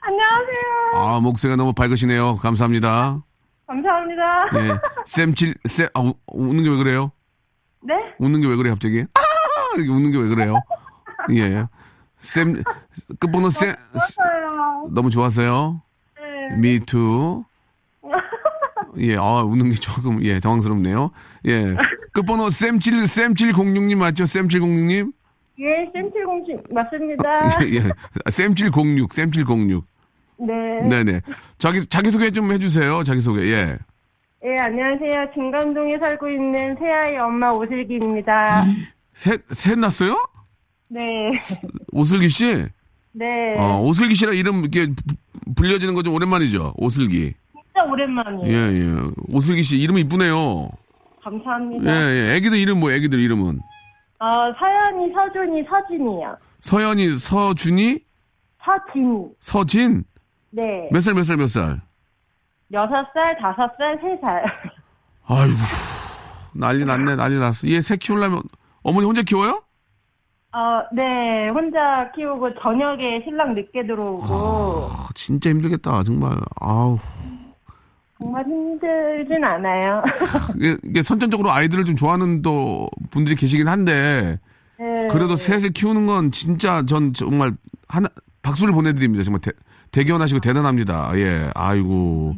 안녕하세요. 0.00 0.94
아, 0.94 1.20
목소리가 1.20 1.56
너무 1.56 1.72
밝으시네요. 1.72 2.36
감사합니다. 2.36 3.23
감사합니다. 3.66 4.22
예. 4.56 4.78
쌤칠, 5.06 5.54
쌤, 5.64 5.88
아, 5.94 6.00
우, 6.00 6.14
웃는 6.28 6.64
게 6.64 6.70
왜 6.70 6.76
그래요? 6.76 7.12
네? 7.82 7.94
웃는 8.18 8.40
게 8.40 8.46
왜 8.48 8.56
그래, 8.56 8.70
갑자기? 8.70 9.04
아! 9.14 9.20
이렇게 9.76 9.90
웃는 9.90 10.10
게 10.12 10.18
왜 10.18 10.28
그래요? 10.28 10.56
예. 11.32 11.66
쌤, 12.20 12.62
끝번호 13.18 13.50
쌤, 13.50 13.74
좋았어요. 13.92 14.88
너무 14.90 15.10
좋았어요. 15.10 15.82
네. 16.16 16.56
미투. 16.56 17.44
예, 18.98 19.16
아, 19.16 19.42
웃는 19.42 19.70
게 19.70 19.76
조금, 19.76 20.22
예, 20.24 20.40
당황스럽네요. 20.40 21.10
예. 21.46 21.74
끝번호 22.12 22.46
쌤7, 22.48 23.04
쌤706님 23.04 23.96
맞죠? 23.96 24.24
쌤706님? 24.24 25.12
예, 25.60 25.90
쌤707 25.94 26.74
맞습니다. 26.74 27.62
예, 27.62 27.74
예. 27.76 27.80
쌤706, 28.26 29.08
쌤706. 29.08 29.82
네. 30.38 30.52
네네. 30.88 31.20
자기, 31.58 31.84
자기소개 31.86 32.30
좀 32.30 32.50
해주세요. 32.52 33.02
자기소개, 33.04 33.42
예. 33.52 33.78
예, 34.46 34.58
안녕하세요. 34.60 35.30
진감동에 35.34 35.98
살고 35.98 36.28
있는 36.28 36.76
새아이 36.78 37.16
엄마 37.16 37.50
오슬기입니다. 37.50 38.64
셋, 39.14 39.42
셋 39.50 39.78
났어요? 39.78 40.16
네. 40.88 41.00
오슬기 41.92 42.28
씨? 42.28 42.66
네. 43.12 43.24
어, 43.56 43.80
오슬기 43.80 44.14
씨라 44.14 44.32
이름 44.32 44.60
이렇게 44.60 44.86
부- 44.86 45.54
불려지는 45.54 45.94
거 45.94 46.02
좀 46.02 46.14
오랜만이죠? 46.14 46.74
오슬기. 46.76 47.32
진짜 47.52 47.84
오랜만이에요. 47.90 48.52
예, 48.52 48.72
예. 48.80 49.10
오슬기 49.32 49.62
씨 49.62 49.78
이름이 49.78 50.02
이쁘네요. 50.02 50.68
예, 50.70 51.22
감사합니다. 51.22 52.10
예. 52.12 52.34
애기들 52.36 52.58
이름 52.58 52.80
뭐, 52.80 52.90
애기들 52.92 53.18
이름은? 53.20 53.60
어, 54.18 54.26
서연이, 54.58 55.12
서준이, 55.14 55.62
서진이요. 55.70 56.36
서연이, 56.60 57.16
서준이, 57.16 57.98
서진이. 58.62 59.26
서진? 59.40 60.04
네. 60.54 60.88
몇 60.92 61.00
살, 61.00 61.14
몇 61.14 61.24
살, 61.24 61.36
몇 61.36 61.48
살? 61.48 61.80
여섯 62.72 63.06
살, 63.12 63.36
다섯 63.40 63.70
살, 63.76 63.98
세 64.00 64.18
살. 64.20 64.44
아이고, 65.26 65.56
난리 66.54 66.84
났네, 66.84 67.16
난리 67.16 67.38
났어. 67.38 67.68
얘 67.68 67.80
새 67.82 67.96
키우려면, 67.96 68.42
어머니 68.82 69.06
혼자 69.06 69.22
키워요? 69.22 69.60
어, 70.52 70.58
네. 70.92 71.48
혼자 71.48 72.10
키우고 72.12 72.54
저녁에 72.62 73.22
신랑 73.24 73.54
늦게 73.54 73.86
들어오고. 73.86 74.22
아, 74.28 75.08
진짜 75.14 75.50
힘들겠다, 75.50 76.04
정말. 76.04 76.38
아우. 76.60 76.98
정말 78.18 78.44
힘들진 78.44 79.42
않아요. 79.42 80.02
이게, 80.56 80.76
이게 80.84 81.02
선천적으로 81.02 81.50
아이들을 81.50 81.84
좀 81.84 81.96
좋아하는 81.96 82.42
또 82.42 82.88
분들이 83.10 83.34
계시긴 83.34 83.66
한데, 83.66 84.38
네. 84.78 85.08
그래도 85.10 85.34
셋을 85.36 85.70
키우는 85.70 86.06
건 86.06 86.30
진짜 86.30 86.84
전 86.86 87.12
정말 87.12 87.52
하나, 87.88 88.08
박수를 88.42 88.72
보내드립니다. 88.72 89.24
정말 89.24 89.40
대, 89.40 89.50
대견하시고 89.98 90.40
대단합니다. 90.40 91.12
예, 91.14 91.50
아이고. 91.54 92.34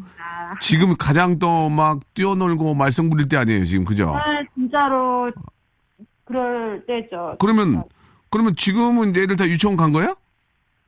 지금 0.60 0.94
가장 0.96 1.38
또 1.38 1.68
막 1.70 2.00
뛰어놀고 2.14 2.75
말썽 2.75 3.08
부릴 3.10 3.28
때 3.28 3.36
아니에요, 3.38 3.64
지금, 3.64 3.84
그죠? 3.84 4.14
아, 4.14 4.22
진짜로 4.54 5.30
그럴 6.25 6.84
때죠. 6.86 7.36
그러면, 7.38 7.82
그러면 8.30 8.54
지금은 8.54 9.10
애들 9.10 9.36
다 9.36 9.46
유치원 9.46 9.76
간 9.76 9.92
거야? 9.92 10.14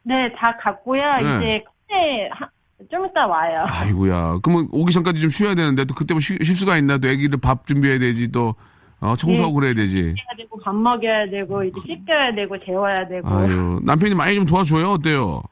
네, 0.05 0.15
다 0.39 0.57
갔고요. 0.63 1.03
네. 1.23 1.37
이제 1.37 1.65
그때 1.89 2.29
하- 2.33 2.49
좀 2.91 3.05
이따 3.07 3.27
와요. 3.27 3.65
아이고야. 3.67 4.39
그러면 4.43 4.69
오기 4.71 4.93
전까지 4.93 5.21
좀 5.21 5.31
쉬어야 5.31 5.55
되는데 5.55 5.85
또 5.85 5.95
그때 5.95 6.15
뭐 6.15 6.21
쉬, 6.21 6.37
쉴 6.43 6.55
수가 6.55 6.77
있나? 6.79 6.99
또 6.99 7.09
애기들 7.09 7.39
밥 7.41 7.67
준비해야 7.67 7.99
되지, 7.99 8.31
또, 8.31 8.55
어, 9.01 9.17
청소하고 9.17 9.55
그래야 9.55 9.75
되지. 9.75 9.99
해야 10.03 10.15
되고 10.37 10.59
밥 10.61 10.75
먹여야 10.75 11.29
되고 11.31 11.65
이제 11.65 11.81
씻겨야 11.87 12.35
되고 12.37 12.57
재워야 12.65 13.09
되고 13.09 13.29
아유, 13.29 13.81
남편이 13.85 14.15
많이 14.15 14.35
좀 14.37 14.47
도와줘요? 14.47 14.91
어때요? 14.93 15.43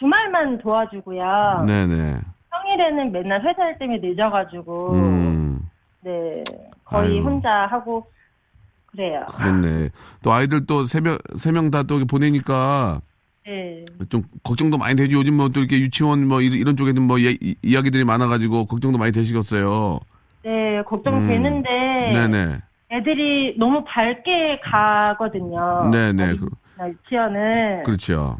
주말만 0.00 0.58
도와주고요. 0.58 1.64
네네. 1.66 2.18
평일에는 2.50 3.12
맨날 3.12 3.40
회사 3.46 3.68
일 3.68 3.78
때문에 3.78 4.00
늦어가지고 4.02 4.92
음, 4.94 5.60
네 6.00 6.42
거의 6.84 7.18
아유. 7.18 7.22
혼자 7.22 7.66
하고 7.66 8.06
그래요. 8.86 9.24
그렇네. 9.36 9.90
또 10.22 10.32
아이들 10.32 10.66
또 10.66 10.84
세 10.84 11.00
명, 11.00 11.16
세 11.38 11.52
명 11.52 11.70
다 11.70 11.82
또 11.84 12.04
보내니까 12.06 13.00
네. 13.46 13.84
좀 14.08 14.22
걱정도 14.42 14.78
많이 14.78 14.96
되죠. 14.96 15.18
요즘 15.18 15.34
뭐 15.36 15.48
또 15.50 15.60
이렇게 15.60 15.78
유치원 15.78 16.26
뭐 16.26 16.40
이- 16.40 16.46
이런 16.46 16.76
쪽에는 16.76 17.00
뭐 17.02 17.18
이, 17.18 17.36
이- 17.40 17.54
이야기들이 17.62 18.04
많아가지고 18.04 18.66
걱정도 18.66 18.98
많이 18.98 19.12
되시겠어요. 19.12 20.00
네, 20.42 20.82
걱정되는데 20.86 21.68
음. 22.08 22.30
네네. 22.30 22.58
애들이 22.92 23.54
너무 23.58 23.84
밝게 23.86 24.58
가거든요. 24.64 25.90
네네. 25.92 26.36
그, 26.36 26.48
유치원을 26.88 27.82
그렇죠. 27.84 28.38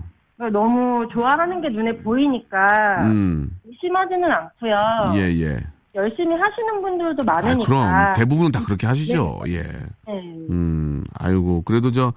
너무 0.49 1.07
좋아하는 1.13 1.61
게 1.61 1.69
눈에 1.69 1.93
보이니까 1.99 3.03
음, 3.05 3.51
심하지는 3.81 4.31
않고요. 4.31 4.73
예, 5.17 5.21
예. 5.41 5.61
열심히 5.95 6.35
하시는 6.37 6.81
분들도 6.81 7.25
아, 7.27 7.35
많으니까. 7.35 7.67
그럼 7.67 8.15
대부분은 8.15 8.53
다 8.53 8.65
그렇게 8.65 8.87
하시죠. 8.87 9.41
예. 9.49 9.63
네. 9.63 10.13
음, 10.51 11.05
아이고, 11.15 11.63
그래도 11.63 11.91
저, 11.93 12.13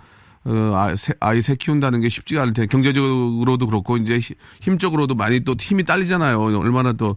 어, 0.46 0.52
아, 0.76 0.96
새, 0.96 1.14
아이 1.20 1.42
새 1.42 1.56
키운다는 1.56 2.00
게 2.02 2.08
쉽지가 2.10 2.44
않을 2.44 2.54
텐데, 2.54 2.68
경제적으로도 2.68 3.66
그렇고, 3.66 3.98
이제 3.98 4.16
히- 4.20 4.36
힘적으로도 4.62 5.16
많이 5.16 5.40
또 5.42 5.56
힘이 5.60 5.84
딸리잖아요. 5.84 6.40
얼마나 6.60 6.94
또 6.94 7.16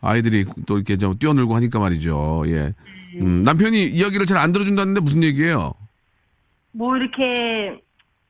아이들이 0.00 0.46
또 0.66 0.76
이렇게 0.76 0.96
좀 0.96 1.18
뛰어놀고 1.18 1.54
하니까 1.54 1.78
말이죠. 1.78 2.44
예. 2.46 2.72
음, 3.22 3.42
남편이 3.42 3.84
이야기를 3.88 4.26
잘 4.26 4.38
안 4.38 4.52
들어준다는데 4.52 5.00
무슨 5.00 5.22
얘기예요? 5.24 5.74
뭐 6.72 6.96
이렇게 6.96 7.80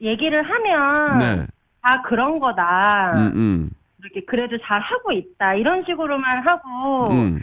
얘기를 0.00 0.42
하면 0.42 1.18
네. 1.18 1.46
다 1.82 2.02
그런 2.02 2.38
거다. 2.38 3.12
음, 3.14 3.32
음, 3.36 3.70
이렇게 4.00 4.24
그래도 4.26 4.56
잘 4.64 4.80
하고 4.80 5.12
있다. 5.12 5.54
이런 5.54 5.84
식으로만 5.84 6.46
하고 6.46 7.10
음. 7.12 7.40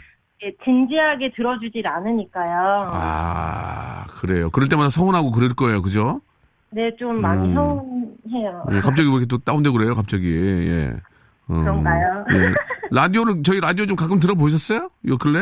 진지하게 0.64 1.32
들어주질 1.34 1.86
않으니까요. 1.86 2.90
아, 2.92 4.04
그래요. 4.20 4.50
그럴 4.50 4.68
때마다 4.68 4.90
서운하고 4.90 5.30
그럴 5.32 5.54
거예요. 5.54 5.82
그죠? 5.82 6.20
네, 6.70 6.94
좀 6.98 7.20
많이 7.20 7.48
음. 7.48 7.54
서운해요. 7.54 8.66
예, 8.72 8.80
갑자기 8.80 9.08
왜 9.08 9.12
이렇게 9.12 9.26
또 9.26 9.38
다운되고 9.38 9.76
그래요? 9.76 9.94
갑자기. 9.94 10.28
예. 10.68 10.94
어, 11.48 11.54
그런가요? 11.60 12.24
예. 12.32 12.54
라디오를, 12.90 13.42
저희 13.44 13.60
라디오 13.60 13.86
좀 13.86 13.96
가끔 13.96 14.18
들어보셨어요? 14.18 14.90
요 15.08 15.16
근래? 15.18 15.40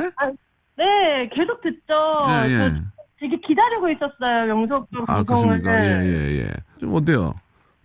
네, 0.77 1.29
계속 1.33 1.61
듣죠. 1.63 1.95
예, 2.29 2.51
예. 2.51 2.59
저 2.71 2.75
되게 3.21 3.37
기다리고 3.41 3.89
있었어요. 3.91 4.47
명석 4.47 4.91
도 4.91 5.03
아, 5.07 5.17
방송을. 5.17 5.63
그렇습니까? 5.63 6.05
예, 6.05 6.07
예, 6.07 6.39
예. 6.43 6.51
좀 6.79 6.95
어때요? 6.95 7.35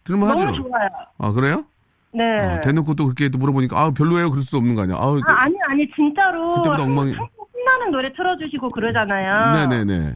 들을만 0.10 0.30
너무? 0.30 0.56
좋아요. 0.58 0.90
아, 1.20 1.32
그래요? 1.32 1.64
네. 2.12 2.24
어, 2.58 2.62
대놓고 2.62 2.96
또 2.96 3.06
그렇게 3.06 3.30
또 3.30 3.38
물어보니까, 3.38 3.80
아, 3.80 3.92
별로예요? 3.92 4.32
그럴 4.32 4.44
수도 4.44 4.58
없는 4.58 4.74
거 4.76 4.82
아니야? 4.82 4.98
아우, 5.00 5.20
아, 5.26 5.44
아니, 5.44 5.56
아니, 5.70 5.88
진짜로. 5.96 6.56
그때보다 6.56 6.84
엉망이- 6.84 7.14
신나는 7.14 7.92
노래 7.92 8.12
틀어주시고 8.14 8.72
그러잖아요. 8.72 9.68
네네네. 9.68 10.16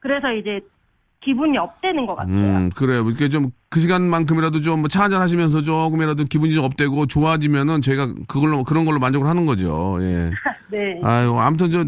그래서 0.00 0.32
이제 0.32 0.60
기분이 1.20 1.56
업되는 1.56 2.04
것 2.06 2.16
같아요. 2.16 2.34
음, 2.36 2.70
그래요. 2.74 3.06
이렇게 3.06 3.28
좀 3.28 3.50
그 3.70 3.80
시간만큼이라도 3.80 4.60
좀뭐차 4.60 5.02
한잔 5.04 5.20
하시면서 5.20 5.60
조금이라도 5.62 6.24
기분이 6.24 6.54
좀 6.54 6.64
업되고 6.64 7.06
좋아지면은 7.06 7.80
저희가 7.80 8.06
그걸로, 8.28 8.62
그런 8.62 8.84
걸로 8.84 9.00
만족을 9.00 9.26
하는 9.28 9.46
거죠. 9.46 9.98
예. 10.00 10.30
네. 10.70 11.00
아유, 11.02 11.36
아무튼 11.38 11.70
저, 11.70 11.84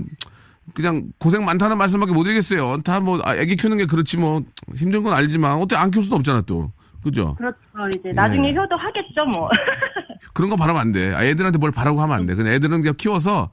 그냥 0.74 1.04
고생 1.20 1.44
많다는 1.44 1.78
말씀밖에 1.78 2.12
못 2.12 2.24
드리겠어요. 2.24 2.78
다 2.82 2.98
뭐, 2.98 3.20
아, 3.24 3.36
애기 3.36 3.54
키우는 3.54 3.76
게 3.78 3.86
그렇지 3.86 4.16
뭐, 4.16 4.42
힘든 4.74 5.04
건 5.04 5.12
알지만, 5.12 5.58
어떻게 5.58 5.76
안 5.76 5.90
키울 5.92 6.02
수도 6.02 6.16
없잖아 6.16 6.40
또. 6.42 6.72
그죠? 7.06 7.36
그렇죠. 7.36 7.56
이제 7.96 8.12
나중에 8.12 8.50
예. 8.50 8.54
효도 8.54 8.74
하겠죠, 8.76 9.24
뭐. 9.26 9.48
그런 10.34 10.50
거 10.50 10.56
바라면 10.56 10.80
안 10.80 10.90
돼. 10.90 11.14
아, 11.14 11.24
애들한테 11.24 11.58
뭘 11.58 11.70
바라고 11.70 12.00
하면 12.02 12.16
안 12.16 12.26
돼. 12.26 12.34
그냥 12.34 12.52
애들은 12.52 12.80
그냥 12.80 12.94
키워서 12.96 13.50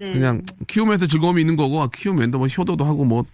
네. 0.00 0.12
그냥 0.12 0.42
키우면서 0.68 1.08
즐거움이 1.08 1.40
있는 1.40 1.56
거고 1.56 1.86
키우면 1.88 2.30
또뭐 2.30 2.46
효도도 2.46 2.84
하고 2.84 3.04
뭐, 3.04 3.24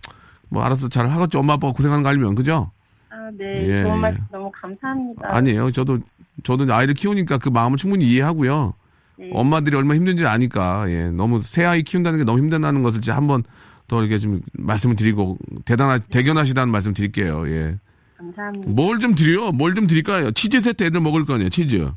뭐 0.48 0.62
알아서 0.62 0.88
잘 0.88 1.10
하겠죠. 1.10 1.40
엄마 1.40 1.54
아빠가 1.54 1.74
고생하는 1.74 2.02
거 2.02 2.08
알면 2.08 2.34
그죠? 2.34 2.70
아, 3.10 3.30
네. 3.36 3.68
예, 3.68 3.82
좋은 3.82 3.96
예. 3.96 4.00
말씀 4.00 4.24
너무 4.32 4.50
감사합니다. 4.52 5.34
아니에요. 5.36 5.70
저도 5.70 5.98
저도 6.44 6.72
아이를 6.72 6.94
키우니까 6.94 7.36
그 7.36 7.50
마음을 7.50 7.76
충분히 7.76 8.06
이해하고요. 8.06 8.72
네. 9.18 9.30
엄마들이 9.34 9.76
얼마나 9.76 9.96
힘든지 9.96 10.24
아니까 10.24 10.86
예, 10.88 11.10
너무 11.10 11.42
새 11.42 11.66
아이 11.66 11.82
키운다는 11.82 12.20
게 12.20 12.24
너무 12.24 12.38
힘들다는 12.38 12.82
것을 12.82 13.00
이제 13.00 13.12
한번 13.12 13.42
더 13.86 14.00
이렇게 14.00 14.16
좀 14.18 14.40
말씀을 14.52 14.96
드리고 14.96 15.36
대단하 15.66 15.98
대견하시다는 15.98 16.72
말씀 16.72 16.94
드릴게요. 16.94 17.46
예. 17.48 17.78
감사합니다. 18.18 18.70
뭘 18.70 18.98
좀 18.98 19.14
드려? 19.14 19.52
뭘 19.52 19.74
좀 19.74 19.86
드릴까요? 19.86 20.30
치즈 20.32 20.60
세트 20.60 20.84
애들 20.84 21.00
먹을 21.00 21.24
거 21.24 21.34
아니에요. 21.34 21.48
치즈. 21.50 21.90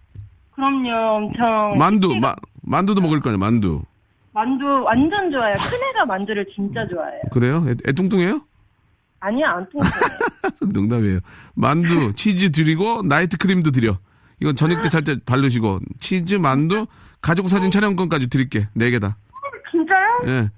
그럼요, 0.52 0.90
엄청. 1.16 1.78
만두, 1.78 2.16
마, 2.20 2.36
만두도 2.62 3.02
먹을 3.02 3.20
거 3.20 3.30
아니에요. 3.30 3.40
만두. 3.40 3.82
만두 4.34 4.66
완전 4.84 5.32
좋아해요. 5.32 5.56
큰애가 5.56 6.06
만두를 6.06 6.46
진짜 6.56 6.88
좋아해요. 6.88 7.22
그래요? 7.32 7.66
애, 7.68 7.76
애 7.88 7.92
뚱뚱해요? 7.94 8.42
아니요, 9.20 9.46
안 9.48 9.68
통통해요. 9.70 9.92
농담이에요. 10.74 11.20
만두, 11.56 12.14
치즈 12.14 12.52
드리고 12.52 13.02
나이트 13.04 13.38
크림도 13.38 13.72
드려. 13.72 13.98
이건 14.40 14.56
저녁 14.56 14.82
때 14.82 14.90
잘 14.90 15.04
때 15.04 15.18
바르시고 15.26 15.80
치즈, 16.00 16.36
만두, 16.36 16.88
가족 17.22 17.50
사진 17.50 17.70
촬영권까지 17.72 18.30
드릴게. 18.30 18.68
네 18.74 18.90
개다. 18.90 19.18
진짜요? 19.72 20.22
예. 20.28 20.50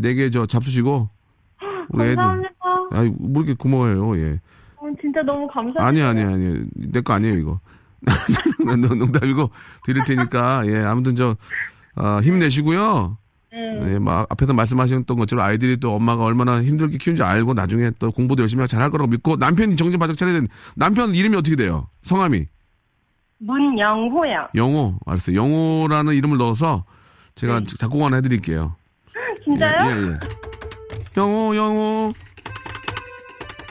네 0.00 0.14
개 0.14 0.30
저 0.30 0.46
잡수시고 0.46 1.08
우리 1.90 2.02
애들. 2.04 2.16
감사합니다. 2.16 2.54
아이 2.92 3.08
뭐 3.18 3.42
이렇게 3.42 3.54
고마워요. 3.54 4.16
예. 4.18 4.40
어, 5.18 5.22
진짜 5.22 5.22
너무 5.22 5.46
감사합니다. 5.48 5.84
아니 5.84 6.02
아니 6.02 6.22
아니 6.22 6.62
내 6.74 7.00
거 7.00 7.12
아니에요 7.14 7.36
이거. 7.36 7.60
농담이고 8.64 9.50
드릴 9.84 10.04
테니까 10.04 10.62
예 10.66 10.78
아무튼 10.84 11.16
저 11.16 11.36
아, 11.96 12.20
힘내시고요. 12.22 13.18
네. 13.50 13.94
예, 13.94 13.98
막 13.98 14.26
앞에서 14.30 14.52
말씀하셨던 14.52 15.16
것처럼 15.16 15.44
아이들이 15.44 15.78
또 15.78 15.94
엄마가 15.94 16.22
얼마나 16.22 16.62
힘들게 16.62 16.98
키운지 16.98 17.22
알고 17.22 17.54
나중에 17.54 17.90
또 17.98 18.12
공부도 18.12 18.42
열심히 18.42 18.66
잘할 18.68 18.90
거라고 18.90 19.10
믿고 19.10 19.36
남편이 19.36 19.74
정신 19.76 19.98
바짝 19.98 20.16
차려야 20.16 20.34
되는 20.34 20.48
남편 20.76 21.14
이름이 21.14 21.36
어떻게 21.36 21.56
돼요? 21.56 21.88
성함이 22.02 22.46
문영호요. 23.38 24.48
영호 24.54 24.98
알았어요. 25.06 25.34
영호라는 25.36 26.14
이름을 26.14 26.36
넣어서 26.38 26.84
제가 27.36 27.62
작곡 27.78 28.04
하나 28.04 28.16
해드릴게요. 28.16 28.76
진짜요? 29.44 29.90
예, 29.90 30.02
예, 30.02 30.06
예. 30.12 30.18
영호, 31.16 31.56
영호. 31.56 32.12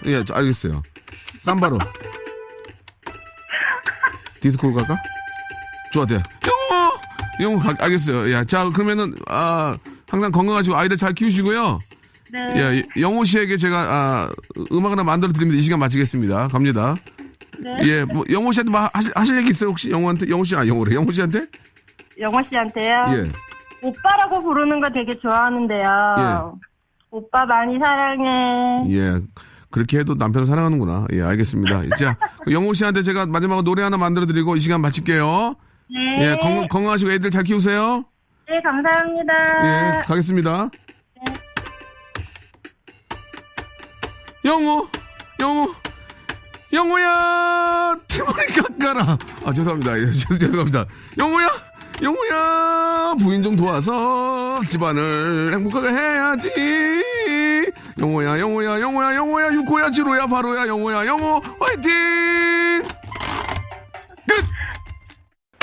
예, 0.06 0.24
저 0.26 0.34
알겠어요. 0.34 0.82
쌈바로. 1.48 1.78
디스코로 4.42 4.74
갈까? 4.76 4.98
좋아, 5.94 6.06
돼. 6.06 6.16
영호! 6.16 6.94
영호, 7.42 7.60
가- 7.60 7.76
알겠어요. 7.86 8.34
야, 8.34 8.44
자, 8.44 8.70
그러면은, 8.70 9.16
아, 9.28 9.78
항상 10.10 10.30
건강하시고 10.32 10.76
아이들 10.76 10.98
잘 10.98 11.14
키우시고요. 11.14 11.80
네. 12.34 12.40
예, 12.58 13.02
영호 13.02 13.24
씨에게 13.24 13.56
제가, 13.56 13.78
아, 13.80 14.30
음악 14.74 14.92
하나 14.92 15.04
만들어 15.06 15.32
드립니다. 15.32 15.58
이 15.58 15.62
시간 15.62 15.80
마치겠습니다. 15.80 16.50
갑니다. 16.50 16.96
네. 17.60 17.78
예, 17.84 18.04
뭐, 18.04 18.26
영호 18.30 18.52
씨한테 18.52 18.70
뭐 18.72 18.90
하실, 18.94 19.12
하실 19.16 19.38
얘기 19.38 19.52
있어요? 19.52 19.70
혹시 19.70 19.90
영호한테? 19.90 20.30
영호 20.30 20.44
씨, 20.44 20.54
아, 20.54 20.68
영호래. 20.68 20.94
영호 20.96 21.14
씨한테? 21.14 21.48
영호 22.20 22.42
씨한테요. 22.44 23.06
예. 23.10 23.32
오빠라고 23.82 24.44
부르는 24.44 24.82
거 24.82 24.90
되게 24.90 25.18
좋아하는데요. 25.22 26.60
오빠 27.12 27.46
많이 27.46 27.80
사랑해. 27.80 28.84
예. 28.90 29.22
그렇게 29.70 30.00
해도 30.00 30.14
남편을 30.16 30.48
사랑하는구나. 30.48 31.08
예, 31.14 31.22
알겠습니다. 31.22 31.84
자, 31.98 32.18
영호 32.50 32.74
씨한테 32.74 33.04
제가 33.04 33.26
마지막으로 33.26 33.64
노래 33.64 33.84
하나 33.84 33.98
만들어 33.98 34.26
드리고 34.26 34.56
이 34.56 34.60
시간 34.60 34.82
마칠게요. 34.82 35.56
네. 35.90 36.32
예, 36.32 36.38
건강, 36.42 36.68
건강하시고 36.68 37.12
애들 37.12 37.32
잘 37.32 37.44
키우세요. 37.44 38.06
네, 38.48 38.62
감사합니다. 38.64 39.98
예, 39.98 40.02
가겠습니다. 40.04 40.70
영호, 44.46 44.88
영호, 45.42 45.74
영호야, 46.72 47.96
태머리 48.08 48.48
깎아라. 48.80 49.18
아, 49.46 49.54
죄송합니다. 49.54 50.00
예, 50.00 50.10
죄- 50.12 50.38
죄송합니다. 50.38 50.86
영호야, 51.20 51.48
영호야, 52.02 53.16
부인 53.20 53.44
좀 53.44 53.56
도와서 53.56 54.62
집안을 54.70 55.54
행복하게 55.54 55.90
해야지. 55.90 56.50
영호야, 58.00 58.38
영호야, 58.40 58.80
영호야, 58.80 59.16
영호야, 59.16 59.54
육호야, 59.54 59.90
지로야, 59.90 60.28
바로야, 60.28 60.68
영호야, 60.68 61.06
영호, 61.06 61.42
화이팅! 61.60 62.84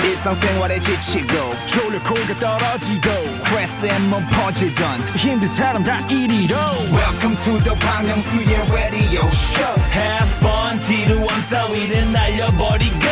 일상생활에 0.02 0.80
지치고, 0.80 1.54
졸려 1.66 2.02
코가 2.02 2.38
떨어지고, 2.38 3.34
스트레스에 3.34 3.98
몸 4.00 4.24
퍼지던, 4.30 5.00
힘든 5.16 5.46
사람 5.48 5.84
다 5.84 5.98
이리로. 6.08 6.56
welcome 6.90 7.36
to 7.44 7.58
the 7.62 7.78
Bang 7.78 8.06
Myung-soo's 8.08 8.72
radio 8.72 9.26
show. 9.30 9.80
Have 9.92 10.30
fun 10.38 10.80
지루함 10.80 11.46
따위를 11.46 12.12
날려버리고. 12.12 13.06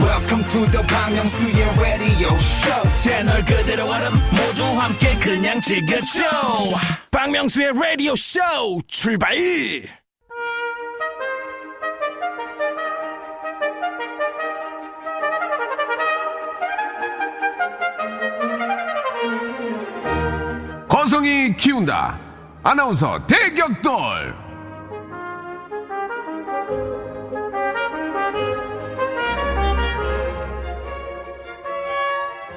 Welcome 0.00 0.44
to 0.50 0.70
the 0.70 0.86
Bang 0.86 1.16
Myung-soo's 1.16 1.80
radio 1.80 2.34
show. 2.36 2.92
채널 3.02 3.44
그대로 3.44 3.86
얼음 3.90 4.12
모두 4.30 4.64
함께 4.80 5.14
그냥 5.18 5.60
즐겨줘 5.60 6.22
박명수의 7.16 7.72
라디오 7.72 8.14
쇼 8.14 8.38
출발 8.86 9.34
건성이 20.86 21.56
키운다. 21.56 22.20
아나운서 22.62 23.26
대격돌. 23.26 24.45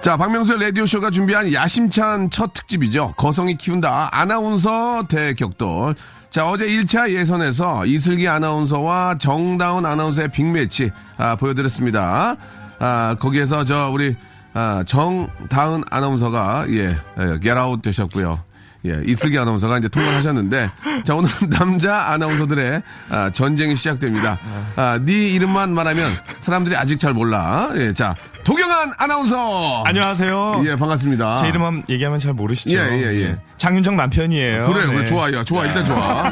자, 0.02 0.16
박명수의 0.16 0.62
라디오쇼가 0.62 1.12
준비한 1.12 1.52
야심찬 1.54 2.30
첫 2.30 2.54
특집이죠. 2.54 3.14
거성이 3.18 3.56
키운다. 3.56 4.10
아나운서 4.14 5.04
대격돌. 5.10 5.96
자, 6.30 6.48
어제 6.48 6.68
1차 6.68 7.10
예선에서 7.12 7.86
이슬기 7.86 8.28
아나운서와 8.28 9.18
정다운 9.18 9.86
아나운서의 9.86 10.30
빅매치, 10.32 10.92
아, 11.18 11.36
보여드렸습니다. 11.36 12.38
아, 12.80 13.16
거기에서 13.20 13.66
저, 13.66 13.90
우리, 13.90 14.16
아, 14.54 14.84
정다은 14.86 15.84
아나운서가, 15.90 16.68
예, 16.70 16.96
예, 17.20 17.40
겟아웃 17.42 17.82
되셨고요. 17.82 18.42
예, 18.86 19.02
이슬기 19.06 19.38
아나운서가 19.38 19.80
이제 19.80 19.90
통과를 19.90 20.18
하셨는데, 20.18 20.70
자, 21.04 21.14
오늘은 21.16 21.50
남자 21.52 22.12
아나운서들의 22.14 22.82
아, 23.10 23.30
전쟁이 23.32 23.76
시작됩니다. 23.76 24.40
아, 24.78 24.98
네 25.04 25.28
이름만 25.30 25.74
말하면 25.74 26.10
사람들이 26.40 26.78
아직 26.78 27.00
잘 27.02 27.14
몰라. 27.14 27.72
예, 27.76 27.92
자, 27.92 28.16
도경한 28.44 28.94
아나운서! 28.98 29.84
안녕하세요. 29.86 30.64
예, 30.66 30.76
반갑습니다. 30.76 31.38
제 31.38 31.48
이름만 31.50 31.84
얘기하면 31.90 32.20
잘 32.20 32.34
모르시죠? 32.34 32.76
예, 32.78 32.82
예, 32.92 33.22
예. 33.22 33.40
장윤정 33.58 33.96
남편이에요. 33.96 34.68
그래, 34.68 34.86
그래, 34.88 35.00
네. 35.00 35.06
좋아, 35.06 35.32
야, 35.32 35.44
좋아, 35.44 35.66
일단 35.66 35.86
좋아. 35.86 36.24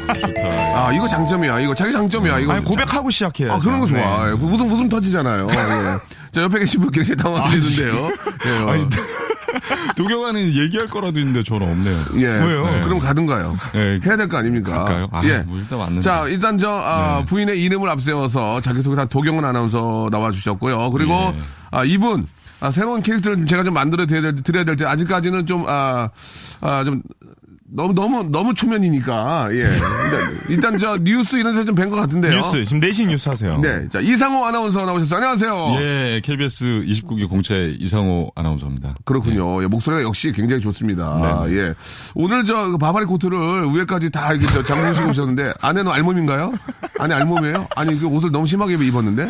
아, 0.74 0.92
이거 0.92 1.06
장점이야. 1.06 1.60
이거 1.60 1.74
자기 1.74 1.92
장점이야. 1.92 2.40
이거. 2.40 2.52
아니, 2.54 2.64
고백하고 2.64 3.10
시작해요. 3.10 3.52
아, 3.52 3.58
그런 3.58 3.78
거 3.80 3.86
좋아. 3.86 4.24
네. 4.24 4.30
예, 4.30 4.32
웃음, 4.32 4.70
웃음 4.70 4.88
터지잖아요. 4.88 5.46
예. 5.50 5.54
자, 6.32 6.42
옆에 6.42 6.58
계신 6.60 6.80
분 6.80 6.90
굉장히 6.90 7.16
당황하시는데요. 7.16 8.10
예, 8.46 8.50
어. 8.62 8.68
아니, 8.70 8.86
도경아는 9.96 10.54
얘기할 10.54 10.86
거라도 10.88 11.18
있는데 11.20 11.42
저는 11.42 11.68
없네요. 11.70 12.04
예. 12.16 12.26
왜요? 12.26 12.64
어, 12.64 12.80
그럼 12.82 12.98
가든가요. 12.98 13.56
예. 13.74 14.00
해야 14.04 14.16
될 14.16 14.28
거 14.28 14.36
아닙니까? 14.38 14.84
갈까요? 14.84 15.08
아, 15.12 15.22
예. 15.24 15.38
뭐 15.38 15.58
일단 15.58 15.78
왔는데. 15.78 16.00
자, 16.02 16.26
일단 16.28 16.58
저, 16.58 16.70
아, 16.70 17.18
네. 17.20 17.24
부인의 17.24 17.62
이름을 17.62 17.88
앞세워서 17.88 18.60
자기소개를 18.60 19.00
한 19.02 19.08
도경은 19.08 19.44
아나운서 19.44 20.08
나와주셨고요. 20.12 20.90
그리고, 20.90 21.12
예. 21.14 21.40
아, 21.70 21.84
이분, 21.84 22.26
아, 22.60 22.70
새로운 22.70 23.02
캐릭터를 23.02 23.46
제가 23.46 23.62
좀 23.64 23.74
만들어 23.74 24.06
드려야 24.06 24.22
될, 24.22 24.34
드려야 24.42 24.64
될 24.64 24.76
때, 24.76 24.84
아직까지는 24.84 25.46
좀, 25.46 25.64
아, 25.68 26.10
아, 26.60 26.84
좀, 26.84 27.02
너무, 27.70 27.92
너무, 27.92 28.22
너무 28.30 28.54
초면이니까, 28.54 29.48
예. 29.52 29.56
일단, 29.56 29.80
일단 30.48 30.78
저, 30.78 30.96
뉴스 30.96 31.36
이런 31.36 31.52
데서 31.52 31.64
좀 31.66 31.74
뵌 31.74 31.90
것 31.90 31.96
같은데요. 31.96 32.32
뉴스, 32.32 32.64
지금 32.64 32.80
4시 32.80 33.06
뉴스 33.06 33.28
하세요. 33.28 33.58
네. 33.58 33.86
자, 33.90 34.00
이상호 34.00 34.46
아나운서 34.46 34.86
나오셨어요. 34.86 35.16
안녕하세요. 35.18 35.76
예, 35.82 36.20
KBS 36.24 36.64
29기 36.86 37.28
공채 37.28 37.76
이상호 37.78 38.32
아나운서입니다. 38.34 38.94
그렇군요. 39.04 39.62
예, 39.62 39.66
목소리가 39.66 40.02
역시 40.02 40.32
굉장히 40.32 40.62
좋습니다. 40.62 41.44
네. 41.46 41.56
예. 41.56 41.74
오늘 42.14 42.44
저그 42.46 42.78
바바리 42.78 43.04
코트를 43.04 43.38
위에까지 43.74 44.10
다 44.10 44.32
이렇게 44.32 44.46
저 44.46 44.62
잠그시고 44.62 45.10
오셨는데 45.10 45.52
안에는 45.60 45.92
알몸인가요? 45.92 46.52
안에 46.98 47.14
알몸이에요? 47.14 47.66
아니 47.76 47.98
그 47.98 48.06
옷을 48.06 48.30
너무 48.32 48.46
심하게 48.46 48.74
입었는데. 48.74 49.28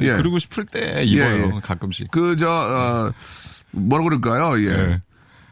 예. 0.00 0.12
그러고 0.12 0.38
싶을 0.38 0.66
때 0.66 1.02
입어요, 1.04 1.26
예, 1.26 1.42
예. 1.56 1.60
가끔씩. 1.62 2.10
그저 2.10 2.48
어, 2.48 3.10
뭐라 3.72 4.04
그럴까요? 4.04 4.60
예. 4.62 5.00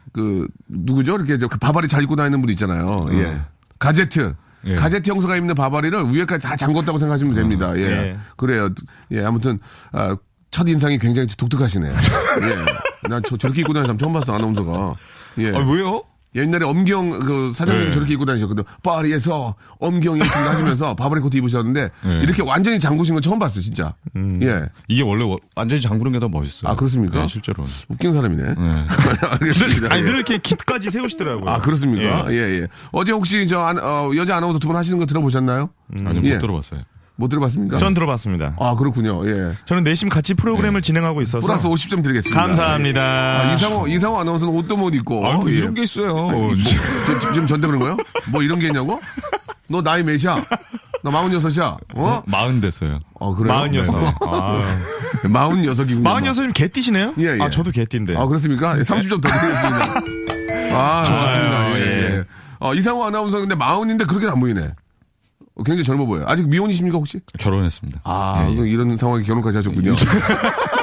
예. 0.07 0.11
그 0.13 0.47
누구죠? 0.67 1.15
이렇게 1.15 1.37
저 1.37 1.47
바바리 1.47 1.87
잘 1.87 2.03
입고 2.03 2.15
다니는 2.15 2.41
분 2.41 2.49
있잖아요. 2.51 3.07
예. 3.13 3.41
가제트. 3.79 4.33
예. 4.65 4.75
가제트 4.75 5.09
형사가 5.11 5.37
입는 5.37 5.55
바바리를 5.55 6.11
위에까지 6.13 6.45
다 6.45 6.55
잠궜다고 6.55 6.99
생각하시면 6.99 7.35
됩니다. 7.35 7.77
예. 7.77 7.81
예. 7.81 8.17
그래요. 8.35 8.69
예, 9.11 9.23
아무튼, 9.23 9.59
아, 9.91 10.17
첫 10.51 10.67
인상이 10.67 10.97
굉장히 10.97 11.27
독특하시네요. 11.37 11.91
예. 11.93 13.07
난 13.09 13.21
저, 13.27 13.37
저렇게 13.37 13.61
입고 13.61 13.73
다니는 13.73 13.85
사람 13.87 13.97
처음 13.97 14.13
봤어, 14.13 14.33
아나운서가. 14.33 14.95
예. 15.39 15.55
아, 15.55 15.59
왜요? 15.59 16.01
옛날에 16.37 16.65
엄경 16.65 17.19
그 17.19 17.51
사장님 17.53 17.85
네. 17.85 17.91
저렇게 17.91 18.13
입고 18.13 18.25
다니셨거든. 18.25 18.63
파리에서 18.83 19.55
엄경이 19.79 20.19
이렇게 20.19 20.29
하시면서 20.31 20.95
바바리 20.95 21.19
코트 21.21 21.37
입으셨는데 21.37 21.89
네. 22.05 22.19
이렇게 22.21 22.41
완전히 22.43 22.79
잠그신 22.79 23.15
건 23.15 23.21
처음 23.21 23.39
봤어요, 23.39 23.61
진짜. 23.61 23.95
예. 24.41 24.61
이게 24.87 25.01
원래 25.03 25.23
워- 25.23 25.35
완전히 25.55 25.81
장구는 25.81 26.11
게 26.13 26.19
더 26.19 26.27
멋있어요. 26.29 26.71
아, 26.71 26.75
그렇습니까? 26.75 27.21
네, 27.21 27.27
실제로. 27.27 27.65
웃긴 27.89 28.11
사람이네. 28.13 28.43
네. 28.43 28.85
알겠습니다. 29.31 29.93
아니 29.93 30.01
예. 30.01 30.05
늘 30.05 30.15
이렇게 30.15 30.37
kit까지 30.37 30.89
세우시더라고요. 30.91 31.49
아, 31.49 31.59
그렇습니까? 31.61 32.25
예. 32.31 32.35
예, 32.35 32.61
예. 32.61 32.67
어제 32.91 33.11
혹시 33.11 33.47
저 33.47 33.59
안- 33.61 33.77
어, 33.79 34.11
여자 34.15 34.35
아나운서 34.37 34.59
두 34.59 34.67
분 34.67 34.75
하시는 34.75 34.97
거 34.99 35.05
들어보셨나요? 35.05 35.69
아니, 36.05 36.27
예. 36.27 36.33
못 36.33 36.39
들어봤어요. 36.39 36.81
못 37.19 37.27
들어봤습니까? 37.29 37.79
전 37.79 37.93
들어봤습니다. 37.93 38.55
아, 38.59 38.75
그렇군요. 38.75 39.27
예. 39.27 39.51
저는 39.65 39.83
내심 39.83 40.07
같이 40.07 40.35
프로그램을 40.35 40.81
진행하고 40.83 41.21
있어서 41.23 41.45
플러스 41.45 41.67
50점 41.67 42.03
드리겠습니다. 42.03 42.39
감사합니다. 42.39 43.01
아, 43.01 43.53
이상호, 43.53 43.87
이상호 43.87 44.19
아나운서는 44.19 44.53
옷도 44.53 44.77
못 44.77 44.93
입고. 44.93 45.25
아, 45.27 45.33
뭐 45.37 45.49
예. 45.49 45.55
이런 45.55 45.73
게 45.73 45.81
있어요. 45.83 46.13
뭐, 46.13 46.55
저- 46.55 47.19
저- 47.19 47.33
지금 47.33 47.47
전대 47.47 47.65
그런 47.67 47.79
거요? 47.79 47.97
뭐 48.31 48.43
이런 48.43 48.59
게 48.59 48.67
있냐고? 48.67 49.01
너 49.67 49.81
나이 49.81 50.03
몇이야? 50.03 50.43
나 51.03 51.11
마흔여섯이야? 51.11 51.77
어? 51.95 52.23
마흔 52.27 52.61
됐어요. 52.61 52.99
어, 53.15 53.33
그래요? 53.35 53.53
마흔여섯. 53.53 53.99
네. 53.99 54.13
아. 54.21 54.61
마흔여섯이군요. 55.27 56.03
마흔여섯이면 56.03 56.53
개띠시네요? 56.53 57.13
예, 57.19 57.23
예. 57.23 57.37
아 57.41 57.49
저도 57.49 57.71
개띠인데. 57.71 58.15
아, 58.15 58.25
그렇습니까? 58.27 58.75
30점 58.75 59.21
더 59.21 59.27
드리겠습니다. 59.29 60.77
아, 60.79 61.03
좋습니다. 61.03 61.79
예, 61.79 62.15
예. 62.17 62.23
어, 62.59 62.73
이상호 62.73 63.05
아나운서 63.05 63.39
근데 63.39 63.55
마흔인데 63.55 64.05
그렇게 64.05 64.27
안 64.27 64.39
보이네. 64.39 64.71
어, 65.57 65.63
굉장히 65.63 65.83
젊어 65.83 66.05
보여요. 66.05 66.25
아직 66.27 66.47
미혼이십니까, 66.47 66.97
혹시? 66.97 67.19
결혼했습니다. 67.39 68.01
아, 68.03 68.47
예, 68.49 68.55
예. 68.55 68.69
이런 68.69 68.95
상황에 68.95 69.23
결혼까지 69.23 69.57
하셨군요. 69.57 69.93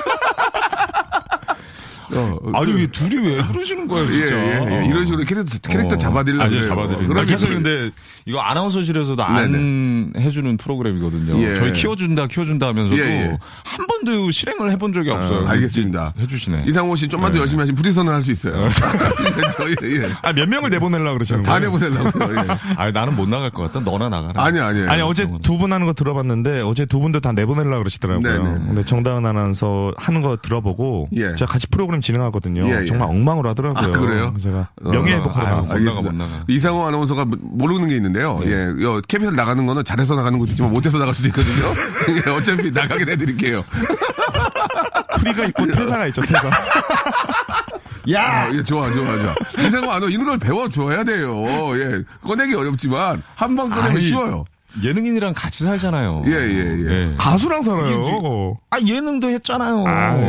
어, 2.18 2.38
어, 2.42 2.50
아니, 2.60 2.72
그- 2.72 2.78
왜 2.78 2.86
둘이 2.86 3.26
왜 3.28 3.42
그러시는 3.42 3.86
거예요, 3.88 4.06
예, 4.08 4.12
진짜. 4.12 4.36
예, 4.36 4.82
예. 4.82 4.86
이런 4.86 5.04
식으로 5.04 5.24
캐릭터, 5.24 5.58
캐릭터 5.68 5.94
어. 5.94 5.98
잡아드리려고. 5.98 6.44
아, 6.44 6.46
이제 6.48 6.56
그래요. 6.60 6.68
잡아드리는. 6.68 7.06
그러면 7.08 7.26
사실 7.26 7.48
그- 7.48 7.54
근데 7.54 7.90
이거 8.26 8.40
아나운서실에서도 8.40 9.22
안 9.22 10.12
해주는 10.16 10.56
프로그램이거든요. 10.56 11.42
예. 11.42 11.56
저희 11.56 11.72
키워준다, 11.72 12.26
키워준다 12.28 12.66
하면서도 12.68 12.98
예, 13.02 13.04
예. 13.06 13.38
한 13.64 13.86
번도 13.86 14.30
실행을 14.30 14.70
해본 14.72 14.92
적이 14.92 15.10
없어요. 15.10 15.46
알겠습니다. 15.48 16.12
이제 16.16 16.22
해주시네. 16.22 16.64
이상호 16.66 16.96
씨 16.96 17.08
좀만 17.08 17.30
더 17.32 17.36
네. 17.36 17.40
열심히 17.40 17.60
하시면 17.60 17.76
프리선을 17.76 18.12
할 18.12 18.22
수 18.22 18.32
있어요. 18.32 18.68
저희, 19.56 19.74
예. 19.84 20.08
아몇 20.22 20.48
명을 20.48 20.70
내보내려고 20.70 21.14
그러시는 21.14 21.42
다 21.42 21.58
거예요? 21.58 21.70
내보내려고요. 21.78 22.36
예. 22.36 22.46
아니, 22.76 22.92
나는 22.92 23.14
못 23.16 23.28
나갈 23.28 23.50
것 23.50 23.62
같다. 23.70 23.80
너나 23.84 24.08
나가라. 24.08 24.42
아니, 24.44 24.58
아니. 24.60 24.82
아니 24.86 25.02
어제 25.02 25.26
두 25.42 25.54
분 25.58 25.72
하는 25.72 25.86
거 25.86 25.92
들어봤는데 25.92 26.62
어제 26.62 26.84
두 26.84 26.98
분도 26.98 27.20
다 27.20 27.30
내보내려고 27.32 27.78
그러시더라고요. 27.78 28.42
네네. 28.42 28.58
근데 28.66 28.84
정다은 28.84 29.24
아나운서 29.24 29.92
하는 29.96 30.20
거 30.20 30.36
들어보고 30.42 31.08
예. 31.14 31.34
제가 31.36 31.46
같이 31.52 31.66
프로그램 31.68 32.00
진행하거든요. 32.04 32.68
예, 32.68 32.82
예. 32.82 32.86
정말 32.86 33.08
엉망으로 33.08 33.48
하더라고요. 33.50 33.94
아, 33.94 33.98
그래요? 33.98 34.34
제가 34.42 34.68
어, 34.82 34.90
명예회복하러 34.90 35.46
아유, 35.46 35.52
나왔어요. 35.54 35.80
못 35.80 35.84
나가. 35.90 36.00
못 36.02 36.14
나가. 36.14 36.30
이상호 36.48 36.86
아나운서가 36.86 37.26
모르는 37.40 37.88
게 37.88 37.96
있는데요. 37.96 38.40
예, 38.44 38.66
요 38.82 39.00
KBS 39.08 39.32
나가는 39.34 39.64
거는 39.66 39.84
잘해서 39.84 40.14
나가는 40.14 40.38
것도 40.38 40.50
있지만 40.52 40.72
못해서 40.72 40.98
나갈 40.98 41.14
수도 41.14 41.28
있거든요. 41.28 41.72
예, 42.26 42.30
어차피 42.30 42.70
나가게 42.70 43.10
해드릴게요. 43.12 43.64
프리가 45.18 45.44
있고 45.46 45.66
퇴사가 45.70 46.06
있죠. 46.08 46.22
퇴사. 46.22 46.50
야, 48.12 48.50
예, 48.52 48.62
좋아, 48.62 48.90
좋아, 48.90 49.18
좋아. 49.18 49.34
이상호 49.66 49.90
아나운서 49.90 50.08
이런 50.10 50.26
걸 50.26 50.38
배워줘야 50.38 51.02
돼요. 51.04 51.32
예, 51.78 52.02
꺼내기 52.22 52.54
어렵지만 52.54 53.22
한 53.34 53.56
번 53.56 53.70
꺼내면 53.70 53.96
아이, 53.96 54.00
쉬워요. 54.02 54.44
예능인이랑 54.82 55.34
같이 55.36 55.62
살잖아요. 55.64 56.24
예, 56.26 56.32
예, 56.32 56.84
예. 56.86 57.14
가수랑 57.16 57.62
살아요. 57.62 58.58
아, 58.70 58.78
예능도 58.80 59.30
했잖아요. 59.30 59.84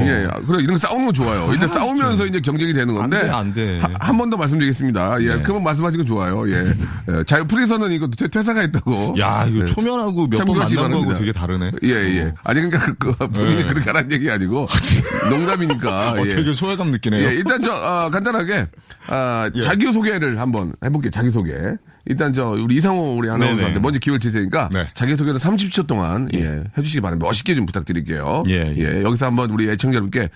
예, 0.06 0.28
그래 0.46 0.62
이런 0.62 0.74
거 0.74 0.78
싸우는 0.78 1.06
거 1.08 1.12
좋아요. 1.12 1.50
일단 1.52 1.68
싸우면서 1.70 2.26
이제 2.28 2.40
경쟁이 2.40 2.74
되는 2.74 2.94
건데 2.94 3.18
안 3.18 3.24
돼, 3.24 3.30
안 3.32 3.54
돼. 3.54 3.80
한 4.00 4.18
번 4.18 4.30
더 4.30 4.38
말씀드리겠습니다. 4.38 5.22
예, 5.22 5.36
네. 5.36 5.42
그만 5.42 5.64
말씀하신 5.64 6.00
거 6.02 6.06
좋아요. 6.06 6.48
예, 6.50 6.64
예 7.10 7.24
자유 7.26 7.46
프리선은 7.48 7.92
이거 7.92 8.08
퇴, 8.08 8.28
퇴사가 8.28 8.64
있다고. 8.64 9.16
야, 9.20 9.46
이거 9.50 9.62
예, 9.62 9.66
초면하고 9.66 10.28
몇 10.28 10.46
번 10.46 10.58
만난 10.58 10.76
바랍니다. 10.76 11.14
되게 11.16 11.32
다르네. 11.32 11.72
예, 11.84 11.90
예. 11.90 12.34
아니, 12.44 12.62
그러니까 12.62 12.94
그, 13.00 13.16
그 13.18 13.28
본인이 13.30 13.64
네. 13.64 13.68
그렇게 13.68 13.90
하라는 13.90 14.12
얘기 14.12 14.30
아니고 14.30 14.68
농담이니까. 15.30 16.12
어, 16.14 16.18
예. 16.24 16.28
되게 16.28 16.54
소외감 16.54 16.92
느끼네요. 16.92 17.28
예, 17.30 17.34
일단 17.34 17.62
저 17.62 17.72
아, 17.74 18.10
간단하게 18.10 18.68
아, 19.08 19.50
예. 19.56 19.62
자기 19.62 19.92
소개를 19.92 20.40
한번 20.40 20.74
해볼게요. 20.84 21.12
자기 21.12 21.30
소개. 21.32 21.52
일단 22.08 22.34
저 22.34 22.50
우리 22.52 22.76
이상호 22.76 23.16
우리 23.18 23.30
아나운서한테. 23.30 23.80
먼저 23.80 24.00
기회를 24.00 24.20
줄 24.20 24.32
테니까 24.32 24.70
네. 24.72 24.88
자기 24.94 25.16
소개를 25.16 25.40
30초 25.40 25.88
동안 25.88 26.30
예, 26.34 26.64
해주시기 26.78 27.02
바랍니다. 27.02 27.26
멋있게 27.26 27.56
좀 27.56 27.66
부탁드릴게요. 27.66 28.44
예, 28.48 28.74
예. 28.78 29.02
여기서 29.04 29.26
한번 29.26 29.50
우리 29.50 29.70
애청자 29.70 29.96
여러분께 29.96 30.30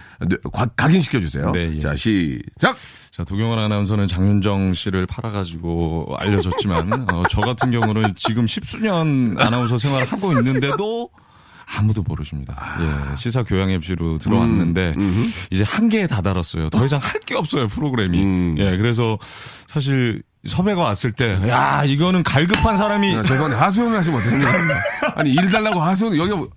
각- 0.51 0.75
각인시켜 0.75 1.19
주세요. 1.19 1.51
네, 1.51 1.75
예. 1.75 1.79
자 1.79 1.95
시작. 1.95 2.75
자, 3.11 3.23
도경원 3.25 3.59
아나운서는 3.59 4.07
장윤정 4.07 4.73
씨를 4.75 5.05
팔아가지고 5.05 6.15
알려졌지만, 6.19 7.07
어, 7.11 7.23
저 7.29 7.41
같은 7.41 7.69
경우는 7.69 8.13
지금 8.15 8.47
십수년 8.47 9.35
아나운서 9.37 9.77
생활을 9.77 10.07
하고 10.07 10.31
있는데도 10.33 11.09
아무도 11.77 12.01
모르십니다. 12.01 12.77
예, 12.81 13.15
시사 13.17 13.43
교양 13.43 13.69
MC로 13.69 14.17
들어왔는데, 14.17 14.95
이제 15.51 15.63
한계에 15.63 16.07
다다랐어요. 16.07 16.69
더 16.69 16.85
이상 16.85 16.99
할 17.01 17.19
게 17.25 17.35
없어요, 17.35 17.67
프로그램이. 17.67 18.23
음. 18.23 18.55
예, 18.57 18.75
그래서 18.77 19.17
사실 19.67 20.23
섭외가 20.45 20.81
왔을 20.81 21.11
때, 21.11 21.37
야, 21.47 21.83
이거는 21.85 22.23
갈급한 22.23 22.75
사람이, 22.77 23.13
야, 23.13 23.23
죄송한데 23.23 23.57
하소연을 23.57 23.97
하시면 23.99 24.19
어떡합니까? 24.19 24.51
아니 25.15 25.31
일 25.31 25.45
달라고 25.47 25.79
하소연 25.81 26.15
여기 26.17 26.31
뭐- 26.33 26.49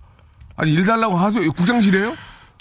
아니 0.55 0.71
일 0.73 0.83
달라고 0.83 1.15
하소연 1.17 1.51
국장실이에요? 1.51 2.15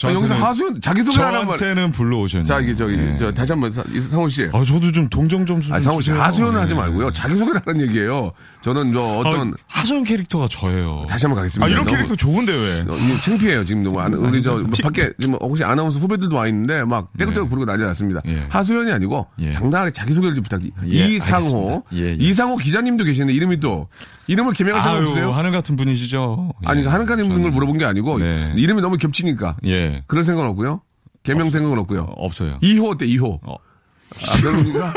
아니, 0.05 0.15
여기서 0.17 0.35
하소연 0.35 0.81
자기 0.81 1.03
소개 1.05 1.23
하란 1.23 1.47
말. 1.47 1.57
저한테는 1.57 1.93
불러오셨네요. 1.93 2.45
자 2.45 2.59
이게 2.59 2.75
저기 2.75 2.97
예. 2.97 3.17
저 3.21 3.31
다시 3.33 3.53
한번 3.53 3.71
상호 3.71 4.29
씨. 4.29 4.49
아, 4.53 4.65
저도 4.65 4.91
좀 4.91 5.09
동정 5.09 5.47
점수 5.47 5.69
좀 5.69 5.77
아, 5.77 5.81
상호 5.81 6.01
씨. 6.01 6.11
하소연을 6.11 6.61
하지 6.61 6.73
예. 6.73 6.77
말고요. 6.77 7.13
자기 7.13 7.37
소개를 7.37 7.61
하는 7.65 7.81
얘기예요. 7.87 8.33
저는 8.63 8.93
저 8.93 9.01
어떤 9.03 9.49
아, 9.51 9.53
하소연 9.67 10.05
캐릭터가 10.05 10.47
저예요. 10.49 11.05
다시 11.09 11.27
한번 11.27 11.43
가겠습니다. 11.43 11.67
아 11.67 11.69
이런 11.69 11.85
너무- 11.85 11.97
캐릭터 11.97 12.15
좋은데 12.17 12.53
왜? 12.53 12.81
어, 12.93 12.97
이게 12.97 13.21
창피해요 13.21 13.65
지금 13.65 13.83
너무 13.83 14.01
안- 14.01 14.15
우리 14.15 14.41
저 14.41 14.63
밖에 14.83 15.11
지금 15.19 15.35
혹시 15.41 15.65
아나운서 15.65 15.99
후배들도 15.99 16.35
와 16.37 16.47
있는데 16.47 16.85
막 16.85 17.11
떼굴떼굴 17.19 17.49
부르고 17.49 17.67
난리 17.67 17.83
났습니다. 17.83 18.21
예. 18.27 18.47
하소연이 18.49 18.93
아니고 18.93 19.27
예. 19.41 19.53
당당하게 19.53 19.91
자기 19.91 20.15
소개를 20.15 20.35
좀 20.37 20.45
부탁드립니다. 20.45 20.83
예, 20.87 21.09
이상호. 21.15 21.83
예, 21.93 22.07
예. 22.07 22.13
이상호 22.19 22.57
기자님도 22.57 23.05
계시는데 23.05 23.33
이름이 23.35 23.59
또 23.61 23.89
이름을 24.29 24.53
개명할 24.53 24.81
사람 24.83 24.99
아유, 24.99 25.05
없으세요? 25.07 25.33
하늘 25.33 25.51
같은 25.51 25.75
분이시죠. 25.75 26.53
아니 26.65 26.83
예, 26.83 26.87
하는가님 26.87 27.29
걸 27.29 27.39
저는- 27.39 27.51
물어본 27.53 27.79
게 27.79 27.85
아니고 27.85 28.19
네. 28.19 28.53
이름이 28.57 28.81
너무 28.81 28.97
겹치니까 28.97 29.57
예. 29.67 30.05
그런 30.07 30.23
생각은 30.25 30.49
없고요. 30.51 30.81
개명 31.25 31.51
생각은 31.51 31.79
없고요. 31.81 32.03
어, 32.03 32.27
없어요. 32.27 32.59
2호 32.63 32.91
어때 32.93 33.07
2호? 33.07 33.39
어. 33.43 33.57
아, 33.57 34.37
그러니까 34.41 34.93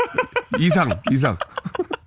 이상 0.60 0.90
이상. 1.10 1.36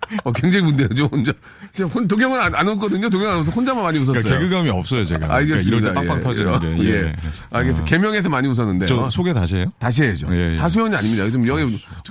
어, 0.24 0.32
굉장히 0.32 0.66
문제요. 0.66 0.88
저 0.96 1.06
혼자. 1.06 1.34
저 1.74 1.86
혼, 1.86 2.08
도경은 2.08 2.40
안, 2.40 2.56
안 2.56 2.68
웃거든요. 2.68 3.10
도경 3.10 3.30
아나운서 3.30 3.52
혼자만 3.52 3.84
많이 3.84 4.00
웃었어요. 4.00 4.24
그러니까 4.24 4.40
개그감이 4.40 4.70
없어요, 4.70 5.06
제가. 5.06 5.34
알겠습니다. 5.36 5.78
그러니까 5.78 5.78
이럴 5.78 5.82
때 5.82 5.94
빵빵 5.94 6.18
예. 6.18 6.22
터지는데. 6.22 6.84
예. 6.84 6.94
예. 6.94 7.16
알겠습니다. 7.52 7.86
개명해서 7.86 8.30
많이 8.30 8.48
웃었는데. 8.48 8.86
저 8.88 8.98
어? 8.98 9.10
소개 9.10 9.34
다시 9.34 9.58
해요? 9.58 9.72
다시 9.80 10.04
해야죠. 10.04 10.28
예, 10.32 10.56
예. 10.56 10.58
하수연이 10.58 10.96
아닙니다. 10.96 11.26
요즘 11.26 11.48
여기 11.48 11.64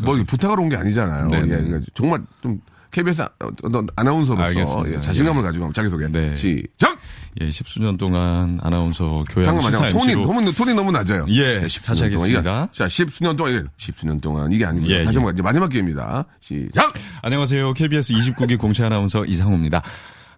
뭐 0.02 0.16
이렇게 0.16 0.26
부탁을 0.30 0.60
온게 0.60 0.76
아니잖아요. 0.76 1.26
네, 1.28 1.36
예. 1.38 1.42
네. 1.42 1.46
그러니까 1.48 1.80
정말 1.94 2.20
좀 2.42 2.60
KBS 2.90 3.22
아- 3.22 3.28
어떤 3.40 3.86
아나운서로서. 3.96 4.84
예, 4.92 5.00
자신감을 5.00 5.42
가지고 5.42 5.66
한번 5.66 5.74
자기소개. 5.74 6.08
네. 6.08 6.34
시작! 6.36 6.98
예, 7.40 7.50
십수년 7.50 7.96
동안 7.98 8.58
아나운서 8.62 9.24
교양 9.30 9.44
잠깐만, 9.44 9.72
시사 9.72 9.88
잠깐만. 9.90 9.90
톤이, 10.14 10.24
MC로 10.24 10.52
톤이, 10.52 10.74
너무 10.74 10.90
낮아요. 10.90 11.26
예, 11.28 11.60
네, 11.60 11.60
다시 11.60 11.80
10수년 11.80 11.94
동안. 12.12 12.12
하겠습니다. 12.22 12.68
자, 12.72 12.86
10수년 12.86 13.36
동안, 13.36 13.68
10수년 13.76 14.20
동안 14.22 14.52
이게 14.52 14.64
아니고요. 14.64 14.90
예, 14.90 15.02
다시 15.02 15.16
예. 15.16 15.20
한번 15.20 15.34
이제 15.34 15.42
마지막 15.42 15.68
기회입니다. 15.68 16.24
시작! 16.40 16.92
안녕하세요. 17.22 17.74
KBS 17.74 18.12
29기 18.14 18.58
공채 18.58 18.84
아나운서 18.84 19.24
이상호입니다. 19.24 19.82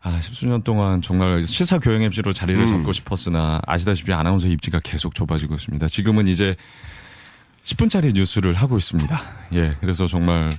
아, 0.03 0.21
십수년 0.21 0.63
동안 0.63 1.03
정말 1.03 1.45
시사 1.47 1.79
교양 1.79 2.03
MC로 2.03 2.33
자리를 2.33 2.61
음. 2.63 2.67
잡고 2.67 2.93
싶었으나 2.93 3.61
아시다시피 3.67 4.13
아나운서 4.13 4.49
입지가 4.49 4.81
계속 4.83 5.15
좁아지고 5.15 5.55
있습니다. 5.55 5.87
지금은 5.89 6.27
이제 6.27 6.57
10분짜리 7.65 8.13
뉴스를 8.15 8.55
하고 8.55 8.79
있습니다. 8.79 9.23
예, 9.53 9.75
그래서 9.81 10.07
정말 10.07 10.51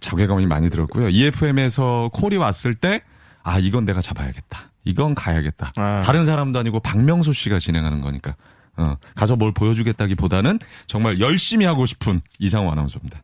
자괴감이 0.00 0.46
많이 0.46 0.70
들었고요. 0.70 1.08
EFM에서 1.08 2.10
콜이 2.12 2.36
왔을 2.36 2.74
때 2.74 3.02
아, 3.42 3.58
이건 3.58 3.84
내가 3.84 4.00
잡아야겠다. 4.00 4.70
이건 4.84 5.14
가야겠다. 5.14 5.72
아. 5.76 6.02
다른 6.04 6.24
사람도 6.24 6.58
아니고 6.58 6.80
박명수 6.80 7.32
씨가 7.32 7.58
진행하는 7.58 8.00
거니까. 8.00 8.34
어, 8.76 8.96
가서 9.14 9.36
뭘 9.36 9.52
보여주겠다기 9.52 10.14
보다는 10.14 10.58
정말 10.86 11.20
열심히 11.20 11.66
하고 11.66 11.86
싶은 11.86 12.22
이상호 12.38 12.70
아나운서입니다. 12.72 13.22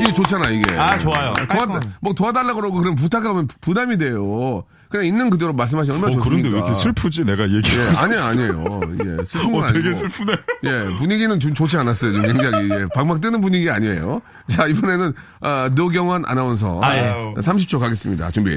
이게 0.00 0.12
좋잖아 0.12 0.48
이게. 0.50 0.74
아, 0.78 0.98
좋아요. 0.98 1.34
도와. 1.50 1.80
뭐 2.00 2.14
도와달라 2.14 2.54
그러고 2.54 2.78
그럼 2.78 2.94
부탁하면 2.94 3.48
부담이 3.60 3.98
돼요. 3.98 4.64
그냥 4.90 5.06
있는 5.06 5.30
그대로 5.30 5.52
말씀하시면 5.52 5.96
얼마나 5.96 6.12
어, 6.12 6.16
좋습니까? 6.16 6.42
그런데 6.42 6.48
왜 6.50 6.56
이렇게 6.58 6.74
슬프지? 6.74 7.24
내가 7.24 7.48
얘기. 7.48 7.78
예, 7.78 7.82
아니에요, 7.96 8.22
아니에요. 8.24 8.80
예, 9.20 9.24
슬픈 9.24 9.52
건 9.52 9.62
어, 9.62 9.66
되게 9.66 9.88
아니고. 9.88 9.94
슬프네. 9.94 10.32
예, 10.64 10.96
분위기는 10.98 11.38
좀 11.40 11.54
좋지 11.54 11.76
않았어요. 11.76 12.12
지금 12.12 12.26
굉장히 12.26 12.68
예, 12.70 12.86
방방 12.92 13.20
뜨는 13.20 13.40
분위기 13.40 13.70
아니에요. 13.70 14.20
자, 14.48 14.66
이번에는 14.66 15.12
아, 15.40 15.70
노경환 15.74 16.24
아나운서 16.26 16.80
아, 16.82 16.96
예. 16.96 17.12
30초 17.36 17.78
가겠습니다. 17.78 18.32
준비. 18.32 18.50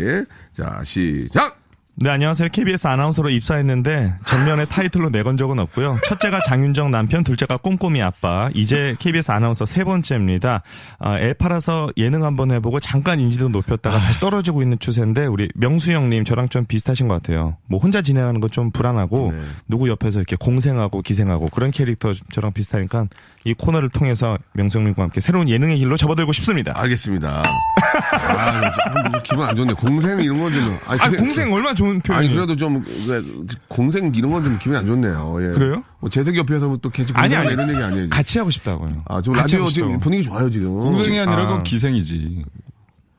자, 0.54 0.82
시작. 0.84 1.63
네, 1.96 2.10
안녕하세요. 2.10 2.50
KBS 2.52 2.88
아나운서로 2.88 3.30
입사했는데 3.30 4.16
전면에 4.26 4.66
타이틀로 4.66 5.12
내건 5.12 5.38
적은 5.38 5.60
없고요. 5.60 6.00
첫째가 6.06 6.42
장윤정 6.42 6.90
남편, 6.90 7.24
둘째가 7.24 7.58
꼼꼼이 7.58 8.02
아빠. 8.02 8.50
이제 8.56 8.96
KBS 8.98 9.32
아나운서 9.32 9.68
세 9.68 9.84
번째입니다. 9.84 10.64
아, 10.98 11.20
애 11.20 11.34
팔아서 11.34 11.92
예능 11.98 12.24
한번 12.26 12.52
해보고 12.52 12.80
잠깐 12.80 13.20
인지도 13.20 13.50
높였다가 13.50 14.00
다시 14.00 14.20
떨어지고 14.20 14.64
있는 14.64 14.80
추세인데 14.80 15.28
우리 15.28 15.50
명수 15.54 15.92
형님 15.92 16.26
저랑 16.26 16.50
좀 16.50 16.66
비슷하신 16.66 17.08
것 17.08 17.22
같아요. 17.22 17.58
뭐 17.68 17.80
혼자 17.80 18.02
진행하는 18.02 18.42
거좀 18.42 18.72
불안하고 18.72 19.32
네. 19.32 19.42
누구 19.68 19.88
옆에서 19.88 20.18
이렇게 20.18 20.36
공생하고 20.36 21.04
기생하고 21.04 21.50
그런 21.50 21.70
캐릭터 21.70 22.12
저랑 22.32 22.54
비슷하니까 22.54 23.06
이 23.46 23.54
코너를 23.54 23.90
통해서 23.90 24.38
형님과 24.80 25.04
함께 25.04 25.20
새로운 25.20 25.50
예능의 25.50 25.78
길로 25.78 25.98
접어들고 25.98 26.32
싶습니다. 26.32 26.72
알겠습니다. 26.76 27.44
아, 27.44 28.72
좀 29.12 29.22
기분 29.24 29.46
안 29.46 29.56
좋네. 29.56 29.74
공생 29.74 30.20
이런 30.22 30.40
건 30.40 30.52
좀. 30.54 30.78
아니, 30.88 31.02
아, 31.02 31.10
기생- 31.10 31.20
공생 31.20 31.54
얼마나 31.54 31.76
좋은 31.76 32.00
표현이 32.00 32.28
아니, 32.28 32.36
그래도 32.36 32.56
좀, 32.56 32.82
그, 32.82 33.46
공생 33.68 34.12
이런 34.16 34.32
건 34.32 34.44
좀 34.44 34.58
기분이 34.58 34.78
안 34.78 34.86
좋네요. 34.88 35.38
예. 35.42 35.48
그래요? 35.54 35.84
뭐 36.00 36.10
재석 36.10 36.36
옆에서 36.38 36.78
또 36.82 36.90
같이 36.90 37.12
아니, 37.16 37.34
공생 37.36 37.40
아니. 37.42 37.52
이런 37.54 37.70
얘기 37.70 37.84
아니에요. 37.84 38.10
같이 38.10 38.38
하고 38.38 38.50
싶다고요. 38.50 39.04
아, 39.08 39.16
같이 39.16 39.32
라디오 39.32 39.70
지금. 39.70 40.00
분위기 40.00 40.24
좋아요, 40.24 40.50
지금. 40.50 40.68
공생이 40.74 41.20
아니라 41.20 41.56
아. 41.56 41.64
기생이지. 41.64 42.46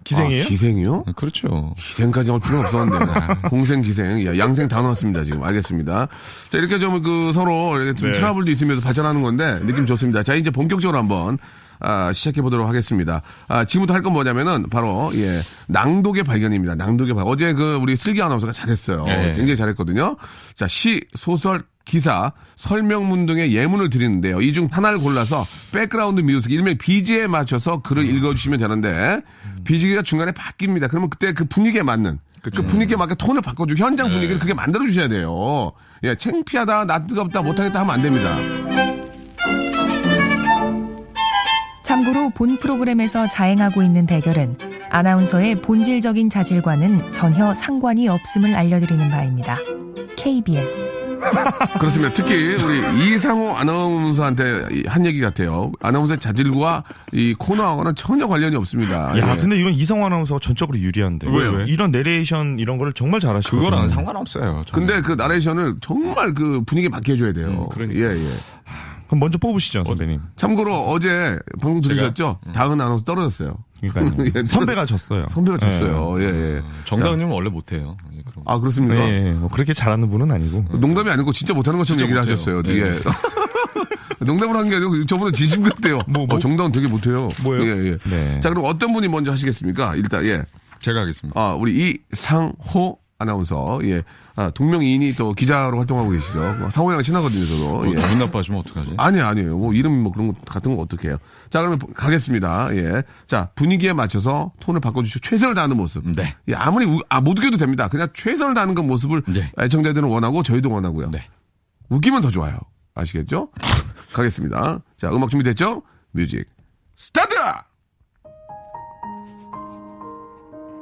기생이에요? 0.04 0.42
아, 0.44 0.46
기생이요? 0.46 1.04
그렇죠. 1.16 1.74
기생까지 1.76 2.30
할 2.30 2.40
필요는 2.40 2.66
없었는데. 2.66 3.12
공생, 3.48 3.80
기생. 3.80 4.24
야, 4.26 4.36
양생 4.38 4.68
다 4.68 4.82
나왔습니다, 4.82 5.24
지금. 5.24 5.42
알겠습니다. 5.42 6.08
자, 6.50 6.58
이렇게 6.58 6.78
좀 6.78 7.02
그 7.02 7.32
서로 7.34 7.76
이렇게 7.76 7.94
좀 7.98 8.12
네. 8.12 8.18
트러블도 8.18 8.50
있으면서 8.50 8.82
발전하는 8.82 9.22
건데, 9.22 9.58
느낌 9.66 9.84
좋습니다. 9.86 10.22
자, 10.22 10.34
이제 10.34 10.50
본격적으로 10.50 10.98
한번, 10.98 11.38
아, 11.80 12.12
시작해 12.12 12.40
보도록 12.42 12.68
하겠습니다. 12.68 13.22
아, 13.48 13.64
지금부터 13.64 13.94
할 13.94 14.02
건 14.02 14.12
뭐냐면은, 14.12 14.68
바로, 14.70 15.10
예, 15.14 15.40
낭독의 15.68 16.24
발견입니다. 16.24 16.74
낭독의 16.74 17.14
발견. 17.14 17.32
어제 17.32 17.52
그, 17.54 17.76
우리 17.80 17.96
슬기 17.96 18.20
아나운서가 18.22 18.52
잘했어요. 18.52 19.02
네. 19.04 19.28
굉장히 19.34 19.56
잘했거든요. 19.56 20.16
자, 20.54 20.66
시, 20.68 21.00
소설, 21.14 21.62
기사, 21.84 22.32
설명문 22.56 23.26
등의 23.26 23.54
예문을 23.54 23.90
드리는데요. 23.90 24.40
이 24.40 24.52
중 24.52 24.68
하나를 24.70 24.98
골라서 24.98 25.46
백그라운드 25.72 26.20
뮤직, 26.22 26.50
일명 26.52 26.76
BG에 26.78 27.26
맞춰서 27.26 27.82
글을 27.82 28.06
읽어주시면 28.08 28.58
되는데, 28.58 29.20
BG가 29.64 30.02
중간에 30.02 30.32
바뀝니다. 30.32 30.88
그러면 30.88 31.10
그때 31.10 31.32
그 31.34 31.44
분위기에 31.44 31.82
맞는, 31.82 32.18
그 32.42 32.50
분위기에 32.66 32.96
맞게 32.96 33.14
톤을 33.16 33.40
바꿔주고 33.42 33.82
현장 33.82 34.10
분위기를 34.10 34.38
그게 34.38 34.52
만들어주셔야 34.54 35.08
돼요. 35.08 35.72
예, 36.04 36.14
창피하다, 36.14 36.84
낯 36.86 37.06
뜨겁다, 37.06 37.40
못하겠다 37.42 37.80
하면 37.80 37.94
안 37.94 38.02
됩니다. 38.02 39.03
참고로 41.94 42.30
본 42.30 42.58
프로그램에서 42.58 43.28
자행하고 43.28 43.80
있는 43.80 44.04
대결은 44.04 44.56
아나운서의 44.90 45.62
본질적인 45.62 46.28
자질과는 46.28 47.12
전혀 47.12 47.54
상관이 47.54 48.08
없음을 48.08 48.52
알려드리는 48.52 49.10
바입니다. 49.12 49.60
KBS 50.16 51.04
그렇습니다. 51.78 52.12
특히 52.12 52.56
우리 52.56 53.14
이상호 53.14 53.56
아나운서한테 53.56 54.66
이한 54.72 55.06
얘기 55.06 55.20
같아요. 55.20 55.70
아나운서의 55.80 56.18
자질과 56.18 56.82
이 57.12 57.34
코너와는 57.38 57.94
전혀 57.94 58.26
관련이 58.26 58.56
없습니다. 58.56 59.16
야, 59.16 59.32
예. 59.32 59.40
근데 59.40 59.56
이건 59.58 59.72
이성환 59.72 60.06
아나운서가 60.06 60.40
전적으로 60.42 60.78
유리한데. 60.78 61.28
왜요? 61.30 61.52
왜? 61.52 61.64
이런 61.66 61.92
내레이션 61.92 62.58
이런 62.58 62.76
거를 62.76 62.92
정말 62.92 63.20
잘하시고. 63.20 63.56
그거랑 63.56 63.88
상관없어요. 63.88 64.64
저는. 64.66 64.86
근데 64.86 65.00
그 65.00 65.12
나레이션을 65.12 65.76
정말 65.80 66.34
그 66.34 66.62
분위기에 66.66 66.88
맞게 66.88 67.12
해줘야 67.12 67.32
돼요. 67.32 67.46
음, 67.48 67.68
그러니까. 67.70 68.00
예, 68.00 68.16
예. 68.16 68.30
그럼 69.14 69.20
먼저 69.20 69.38
뽑으시죠, 69.38 69.84
선배님. 69.86 70.20
참고로 70.36 70.88
어제 70.90 71.38
방송 71.60 71.80
들으셨죠? 71.80 72.40
다은 72.52 72.80
아나운서 72.80 73.04
떨어졌어요. 73.04 73.56
그러니까요. 73.80 74.26
예, 74.34 74.42
선배가 74.46 74.86
졌어요. 74.86 75.26
선배가 75.30 75.58
졌어요. 75.58 76.20
예, 76.20 76.24
예. 76.24 76.62
정다은님은 76.84 77.32
원래 77.32 77.48
못해요. 77.50 77.96
예. 78.16 78.22
아, 78.44 78.58
그렇습니까? 78.58 78.96
예, 79.08 79.28
예. 79.28 79.32
뭐 79.32 79.48
그렇게 79.48 79.72
잘하는 79.72 80.08
분은 80.10 80.30
아니고. 80.32 80.64
농담이 80.78 81.10
아니고 81.10 81.30
진짜 81.32 81.54
못하는 81.54 81.78
것처럼 81.78 81.98
진짜 81.98 82.04
얘기를. 82.04 82.20
하셨어요. 82.22 82.62
네. 82.62 82.76
예. 82.76 82.94
농담을 84.24 84.56
한 84.56 84.68
게 84.68 84.76
아니고 84.76 85.04
저번에 85.06 85.30
진심 85.32 85.62
같대요. 85.62 85.98
뭐, 86.08 86.24
뭐? 86.26 86.36
어, 86.36 86.38
정다은 86.40 86.72
되게 86.72 86.88
못해요. 86.88 87.28
뭐예요? 87.42 87.62
예, 87.84 87.90
예. 87.90 87.98
네. 88.10 88.40
자, 88.40 88.48
그럼 88.48 88.64
어떤 88.64 88.92
분이 88.92 89.06
먼저 89.08 89.30
하시겠습니까? 89.30 89.94
일단, 89.96 90.24
예. 90.24 90.42
제가 90.80 91.00
하겠습니다. 91.00 91.38
아, 91.38 91.54
우리 91.54 91.98
이상호 92.12 92.98
아나운서. 93.24 93.80
예. 93.84 94.02
아, 94.36 94.50
동명이인이 94.50 95.14
또 95.14 95.32
기자로 95.32 95.78
활동하고 95.78 96.10
계시죠. 96.10 96.40
뭐 96.58 96.70
상호 96.70 96.92
형이 96.92 97.02
친하거든요, 97.02 97.46
저도. 97.46 97.86
예. 97.90 97.94
기분 97.94 98.18
나빠지면 98.18 98.60
어떡하지? 98.60 98.94
아니, 98.96 99.20
아니에요. 99.20 99.56
뭐, 99.56 99.72
이름 99.72 100.02
뭐 100.02 100.12
그런 100.12 100.28
거 100.28 100.34
같은 100.46 100.74
거 100.76 100.82
어떡해요. 100.82 101.18
자, 101.50 101.60
그러면 101.60 101.78
가겠습니다. 101.94 102.74
예. 102.76 103.02
자, 103.26 103.50
분위기에 103.54 103.92
맞춰서 103.92 104.52
톤을 104.60 104.80
바꿔주시고 104.80 105.20
최선을 105.20 105.54
다하는 105.54 105.76
모습. 105.76 106.08
네. 106.08 106.36
예, 106.48 106.54
아무리, 106.54 106.86
우, 106.86 107.00
아, 107.08 107.20
못 107.20 107.38
웃겨도 107.38 107.56
됩니다. 107.56 107.88
그냥 107.88 108.08
최선을 108.12 108.54
다하는 108.54 108.74
그 108.74 108.80
모습을 108.80 109.22
네. 109.28 109.52
애청자들은 109.58 110.08
원하고 110.08 110.42
저희도 110.42 110.70
원하고요. 110.70 111.10
네. 111.10 111.26
웃기면 111.88 112.22
더 112.22 112.30
좋아요. 112.30 112.58
아시겠죠? 112.94 113.48
가겠습니다. 114.12 114.80
자, 114.96 115.10
음악 115.10 115.30
준비됐죠? 115.30 115.82
뮤직, 116.12 116.48
스타트! 116.96 117.34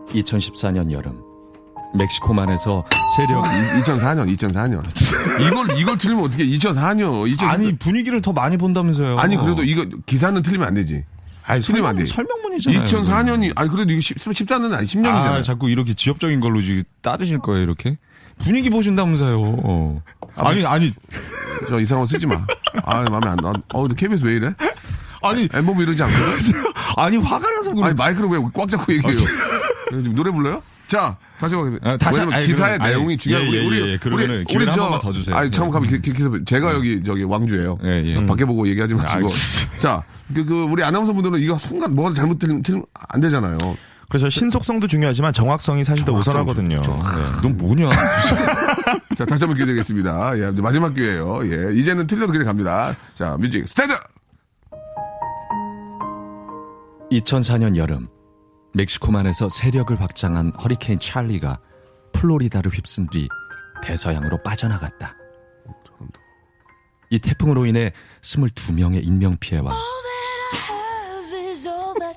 2014년 0.08 0.90
여름 0.92 1.31
멕시코만에서 1.94 2.84
세력 3.16 3.44
2004년, 3.44 4.36
2004년. 4.36 4.82
이걸, 5.42 5.78
이걸 5.78 5.98
틀리면 5.98 6.24
어떻게, 6.24 6.44
2004년, 6.46 7.34
2004년. 7.36 7.48
아니 7.48 7.76
분위기를 7.76 8.20
더 8.20 8.32
많이 8.32 8.56
본다면서요. 8.56 9.18
아니, 9.18 9.36
그래도 9.36 9.62
이거, 9.62 9.84
기사는 10.06 10.40
틀리면 10.42 10.66
안 10.66 10.74
되지. 10.74 11.04
아니, 11.44 11.60
틀리면 11.60 11.90
안 11.90 11.96
돼. 11.96 12.04
설명문이잖아요. 12.04 12.84
2004년이, 12.84 13.52
아니, 13.56 13.68
그래도 13.70 13.92
이게 13.92 14.00
10, 14.00 14.16
14년은 14.18 14.72
아니, 14.74 14.86
10년이잖아요. 14.86 15.38
아, 15.38 15.42
자꾸 15.42 15.68
이렇게 15.68 15.94
지엽적인 15.94 16.40
걸로 16.40 16.62
지금 16.62 16.82
따르실 17.02 17.38
거예요, 17.40 17.62
이렇게? 17.62 17.98
분위기 18.38 18.70
보신다면서요. 18.70 19.38
어. 19.64 20.02
아니, 20.36 20.64
아니, 20.64 20.92
저 21.68 21.78
이상한 21.80 22.04
거 22.04 22.06
쓰지 22.06 22.26
마. 22.26 22.44
아, 22.84 23.04
마음에 23.10 23.28
안 23.28 23.36
나. 23.36 23.52
어, 23.74 23.82
근데 23.82 23.94
KBS 23.94 24.24
왜 24.24 24.34
이래? 24.36 24.54
아니, 25.22 25.48
앨범 25.52 25.80
이러지 25.80 26.02
않거든? 26.02 26.62
아니, 26.96 27.16
화가 27.18 27.50
나서 27.50 27.72
그래. 27.72 27.86
아니, 27.86 27.94
마이크를 27.94 28.28
왜 28.30 28.38
꽉 28.54 28.68
잡고 28.70 28.92
얘기해요? 28.92 29.16
지금 29.90 30.14
노래 30.14 30.30
불러요? 30.30 30.62
자, 30.92 31.16
다시 31.38 31.54
한번. 31.54 31.78
아, 31.82 31.96
다시 31.96 32.18
왜냐면 32.20 32.36
아니, 32.36 32.46
기사의 32.46 32.76
그러면- 32.76 32.96
내용이 32.98 33.16
중요하고. 33.16 33.46
예, 33.48 33.52
예, 33.54 33.66
우리, 33.66 33.92
예, 33.92 33.96
그러면은 33.96 34.44
기회를 34.44 34.70
한 34.72 34.78
번만 34.78 35.00
더 35.00 35.10
주세요. 35.10 35.34
아니, 35.34 35.50
참, 35.50 35.68
네. 35.68 35.72
가만, 35.72 35.88
기, 35.88 36.02
기, 36.02 36.12
기사, 36.12 36.28
제가 36.44 36.74
여기, 36.74 37.02
저기, 37.02 37.22
왕주예요. 37.22 37.78
예, 37.82 38.02
예. 38.04 38.26
밖에 38.26 38.44
보고 38.44 38.68
얘기하지 38.68 38.92
마시고. 38.92 39.26
아, 39.26 39.78
자, 39.78 40.02
그, 40.34 40.44
그, 40.44 40.64
우리 40.64 40.84
아나운서 40.84 41.14
분들은 41.14 41.38
이거 41.40 41.56
순간 41.56 41.94
뭐가 41.94 42.12
잘못 42.12 42.38
틀리면, 42.38 42.62
틀리면 42.62 42.84
안 42.92 43.22
되잖아요. 43.22 43.56
그래서 44.10 44.28
신속성도 44.28 44.86
중요하지만 44.86 45.32
정확성이 45.32 45.82
사실 45.82 46.04
더 46.04 46.12
우선하거든요. 46.12 46.82
네. 46.82 46.92
넌 47.42 47.56
뭐냐? 47.56 47.88
자, 49.16 49.24
다시 49.24 49.44
한번 49.44 49.56
기회 49.56 49.64
드리겠습니다. 49.64 50.38
예, 50.38 50.50
마지막 50.60 50.92
기회예요 50.92 51.40
예, 51.46 51.74
이제는 51.74 52.06
틀려도 52.06 52.32
그냥 52.32 52.44
갑니다. 52.48 52.94
자, 53.14 53.38
뮤직, 53.40 53.66
스타트! 53.66 53.94
2004년 57.10 57.76
여름 57.76 58.08
멕시코만에서 58.74 59.48
세력을 59.48 60.00
확장한 60.00 60.52
허리케인 60.62 60.98
찰리가 60.98 61.58
플로리다를 62.12 62.72
휩쓴 62.72 63.08
뒤 63.10 63.28
대서양으로 63.82 64.42
빠져나갔다. 64.42 65.16
이 67.10 67.18
태풍으로 67.18 67.66
인해 67.66 67.92
22명의 68.22 69.06
인명피해와 69.06 69.72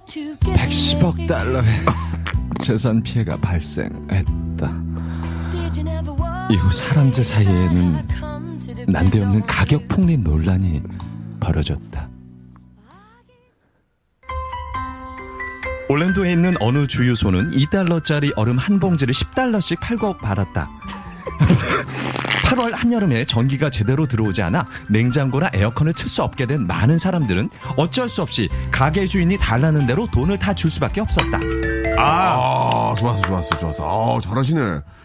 110억 0.05 1.27
달러의 1.27 1.85
재산 2.61 3.01
피해가 3.03 3.35
발생했다. 3.37 4.83
이후 6.51 6.71
사람들 6.71 7.23
사이에는 7.23 8.07
난데없는 8.87 9.41
가격 9.41 9.87
폭리 9.89 10.15
논란이 10.17 10.81
벌어졌다. 11.39 12.14
올랜도에 15.89 16.31
있는 16.31 16.55
어느 16.59 16.87
주유소는 16.87 17.51
2달러짜리 17.51 18.31
얼음 18.35 18.57
한 18.57 18.79
봉지를 18.79 19.13
10달러씩 19.13 19.79
팔고 19.79 20.17
팔았다. 20.17 20.67
8월 22.45 22.71
한여름에 22.75 23.25
전기가 23.25 23.69
제대로 23.71 24.05
들어오지 24.05 24.41
않아 24.43 24.65
냉장고나 24.89 25.49
에어컨을 25.53 25.93
틀 25.93 26.07
수 26.07 26.21
없게 26.23 26.45
된 26.45 26.65
많은 26.67 26.97
사람들은 26.99 27.49
어쩔 27.75 28.07
수 28.07 28.21
없이 28.21 28.47
가게 28.71 29.05
주인이 29.07 29.35
달라는 29.37 29.87
대로 29.87 30.07
돈을 30.11 30.37
다 30.39 30.53
줄 30.53 30.69
수밖에 30.71 31.01
없었다. 31.01 31.39
아, 31.97 32.93
좋았어, 32.97 33.21
좋았어, 33.23 33.57
좋았어. 33.57 34.17
아, 34.17 34.19
잘하시네. 34.21 34.59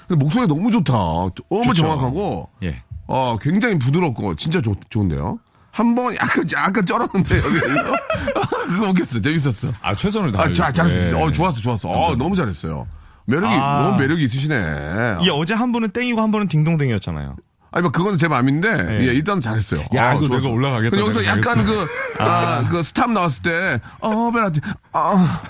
근데 0.07 0.19
목소리 0.25 0.47
너무 0.47 0.71
좋다. 0.71 0.93
너무 0.93 1.65
좋죠. 1.69 1.83
정확하고, 1.83 2.49
예. 2.63 2.83
아, 3.09 3.37
굉장히 3.41 3.79
부드럽고, 3.79 4.37
진짜 4.37 4.61
좋, 4.61 4.75
좋은데요? 4.91 5.39
한 5.73 5.95
번 5.95 6.15
약간, 6.17 6.45
약간 6.53 6.85
쩔었는데, 6.87 7.39
여기. 7.39 7.61
그거 8.71 8.89
웃겼어. 8.91 9.21
재밌었어. 9.21 9.73
아, 9.81 9.95
최선을 9.95 10.29
아, 10.31 10.33
다해. 10.45 10.53
자, 10.53 10.71
잘했어. 10.73 11.17
네. 11.17 11.23
어, 11.23 11.31
좋았어, 11.31 11.61
좋았어. 11.61 11.89
어, 11.89 12.17
너무 12.17 12.35
잘했어요. 12.37 12.87
매력이, 13.27 13.55
아. 13.55 13.83
너무 13.85 13.99
매력이 13.99 14.25
있으시네. 14.25 15.19
이 15.23 15.31
어제 15.31 15.55
한 15.55 15.71
분은 15.73 15.91
땡이고 15.91 16.21
한 16.21 16.31
분은 16.33 16.49
딩동댕이었잖아요. 16.49 17.37
아니, 17.73 17.83
뭐, 17.83 17.93
그거는 17.93 18.19
제 18.19 18.27
마음인데, 18.27 18.83
네. 18.83 19.01
예, 19.09 19.13
일단 19.13 19.41
잘했어요. 19.41 19.83
야, 19.95 20.11
아, 20.11 20.15
이거 20.15 20.27
좋았어. 20.27 20.43
내가 20.43 20.55
올라가겠다, 20.55 20.99
여기서 20.99 21.21
내가 21.21 21.37
약간 21.37 21.65
그, 21.65 21.87
아, 22.19 22.67
그 22.69 22.83
스탑 22.83 23.11
나왔을 23.13 23.43
때, 23.43 23.81
어, 24.01 24.31
베라티, 24.33 24.61
아, 24.93 25.41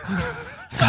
사, 0.70 0.86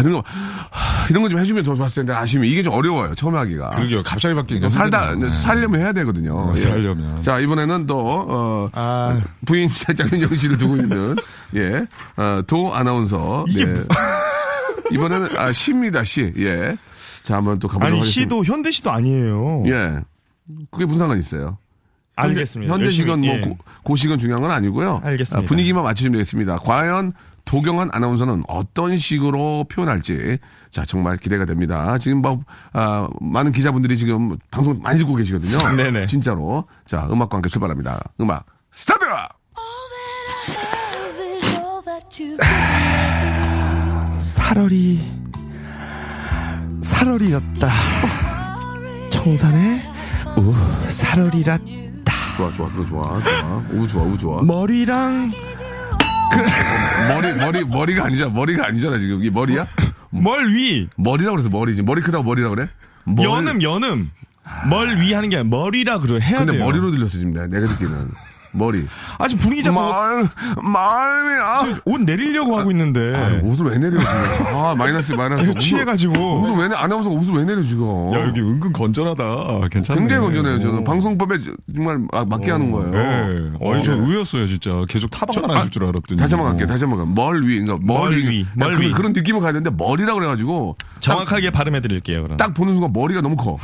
이런 0.00 0.12
거, 0.12 0.22
하, 0.70 1.06
이런 1.08 1.22
거 1.22 1.28
좀 1.28 1.38
해주면 1.40 1.64
더 1.64 1.74
좋았을 1.74 2.04
텐데, 2.04 2.12
아쉬움이. 2.12 2.48
이게 2.48 2.62
좀 2.62 2.74
어려워요, 2.74 3.14
처음 3.14 3.34
하기가. 3.34 3.70
그러게요. 3.70 4.02
갑자기 4.02 4.34
바뀌니까. 4.34 4.64
뭐 4.64 4.68
살다, 4.68 5.12
힘드네요. 5.12 5.28
네. 5.30 5.34
살려면 5.34 5.80
해야 5.80 5.92
되거든요. 5.94 6.36
어, 6.38 6.52
예. 6.52 6.56
살려면. 6.60 7.22
자, 7.22 7.38
이번에는 7.40 7.86
또, 7.86 7.98
어, 8.28 8.68
아. 8.74 9.20
부인 9.46 9.68
장윤정 9.70 10.36
씨를 10.36 10.58
두고 10.58 10.76
있는, 10.76 11.16
예, 11.54 11.86
어, 12.16 12.42
도 12.46 12.74
아나운서. 12.74 13.44
네. 13.54 13.64
이번에는, 14.92 15.36
아, 15.36 15.52
시입니다, 15.52 16.04
시. 16.04 16.32
예. 16.38 16.76
자, 17.22 17.36
한번 17.36 17.58
또 17.58 17.66
가보도록 17.68 17.86
아니 17.88 17.98
하겠습니다. 17.98 18.20
시도 18.20 18.44
현대 18.44 18.70
시도 18.70 18.90
아니에요. 18.92 19.64
예. 19.66 19.98
그게 20.70 20.84
무슨 20.84 21.00
상관이 21.00 21.20
있어요? 21.20 21.58
알겠습니다. 22.14 22.72
현대식은 22.72 23.20
뭐 23.20 23.34
예. 23.34 23.40
고, 23.40 23.58
고식은 23.82 24.18
중요한 24.18 24.42
건 24.42 24.50
아니고요. 24.52 25.00
알겠습니다. 25.04 25.38
아, 25.38 25.48
분위기만 25.48 25.82
맞추시면 25.82 26.12
되겠습니다. 26.12 26.56
과연 26.58 27.12
도경한 27.46 27.90
아나운서는 27.92 28.42
어떤 28.48 28.98
식으로 28.98 29.64
표현할지 29.70 30.38
자 30.70 30.84
정말 30.84 31.16
기대가 31.16 31.46
됩니다. 31.46 31.96
지금 31.96 32.20
뭐 32.20 32.42
아, 32.72 33.08
많은 33.20 33.52
기자분들이 33.52 33.96
지금 33.96 34.36
방송 34.50 34.78
많이 34.82 34.98
듣고 34.98 35.14
계시거든요. 35.14 35.56
네네. 35.74 36.06
진짜로 36.06 36.64
자 36.84 37.06
음악과 37.10 37.36
함께 37.36 37.48
출발합니다. 37.48 38.02
음악 38.20 38.44
스타트. 38.70 39.06
살얼이 44.20 45.12
살얼이였다. 46.82 47.70
청산에 49.10 49.82
우 50.36 50.52
살얼이라 50.90 51.58
좋아 52.36 52.52
좋아 52.52 52.68
그거 52.68 52.84
좋아 52.84 53.22
좋아 53.22 53.62
우 53.72 53.88
좋아 53.88 54.02
우 54.04 54.18
좋아 54.18 54.42
머리랑 54.42 55.32
머리 57.08 57.32
머리 57.34 57.64
머리가 57.64 58.04
아니잖아. 58.06 58.30
머리가 58.32 58.66
아니잖아 58.66 58.98
지금. 58.98 59.22
이 59.24 59.30
머리야? 59.30 59.66
멀 60.10 60.48
위? 60.54 60.88
머리라고 60.96 61.36
그래서 61.36 61.48
머리지. 61.50 61.82
머리 61.82 62.02
크다고 62.02 62.24
머리라 62.24 62.50
그래? 62.50 62.68
머리- 63.04 63.24
연음 63.28 63.62
연음. 63.62 64.10
멀 64.68 64.96
위 65.00 65.12
하는 65.12 65.28
게 65.28 65.38
아니라 65.38 65.56
머리라 65.56 65.98
그래. 65.98 66.20
해야 66.20 66.38
근데 66.38 66.52
돼요. 66.52 66.64
머리로 66.64 66.90
들렸어 66.90 67.18
지금 67.18 67.32
내가, 67.32 67.46
내가 67.46 67.66
듣기는 67.68 68.10
머리 68.56 68.86
아직 69.18 69.36
분위기 69.38 69.62
잡고 69.62 69.78
말 69.80 70.28
말이야. 70.62 71.56
지금 71.58 71.78
옷 71.84 72.00
내리려고 72.00 72.58
하고 72.58 72.70
있는데 72.70 73.14
아, 73.14 73.40
옷을 73.46 73.66
왜 73.66 73.78
내려 73.78 73.98
지금? 73.98 74.56
아 74.56 74.74
마이너스 74.76 75.12
마이너스. 75.12 75.50
아, 75.54 75.58
취해가지고. 75.58 76.40
옷을 76.40 76.56
왜 76.56 76.68
내? 76.68 76.74
아나운서가 76.74 77.14
옷을 77.16 77.34
왜 77.34 77.44
내려 77.44 77.62
지금? 77.62 77.86
야, 78.14 78.26
여기 78.26 78.40
은근 78.40 78.72
건전하다. 78.72 79.68
괜찮네. 79.70 80.00
굉장히 80.00 80.22
건전해요. 80.22 80.60
저는 80.60 80.78
오. 80.80 80.84
방송법에 80.84 81.38
정말 81.74 82.00
아, 82.12 82.24
맞게 82.24 82.50
하는 82.50 82.70
거예요. 82.72 82.90
네. 82.90 83.50
아니, 83.72 83.84
저 83.84 83.92
어. 83.92 83.96
의였어요, 83.96 84.46
진짜. 84.46 84.70
계속 84.88 85.10
타박만 85.10 85.56
하실 85.56 85.70
줄 85.70 85.84
알았더니. 85.84 86.18
다시 86.18 86.34
한번 86.34 86.50
갈게요. 86.50 86.66
다시 86.66 86.84
한번 86.84 86.98
갈게요. 86.98 87.14
멀 87.14 87.42
위, 87.42 87.60
그러니까 87.60 87.78
멀, 87.84 88.10
멀 88.10 88.16
위, 88.18 88.28
위, 88.28 88.46
멀 88.54 88.76
그, 88.76 88.82
위. 88.82 88.92
그런 88.92 89.12
느낌을 89.12 89.40
가야 89.40 89.52
되는데 89.52 89.70
머리라고 89.76 90.18
그래가지고 90.18 90.76
정확하게 91.00 91.50
발음해 91.50 91.80
드릴게요. 91.80 92.22
그럼. 92.22 92.36
딱 92.36 92.54
보는 92.54 92.72
순간 92.74 92.92
머리가 92.92 93.20
너무 93.20 93.36
커. 93.36 93.58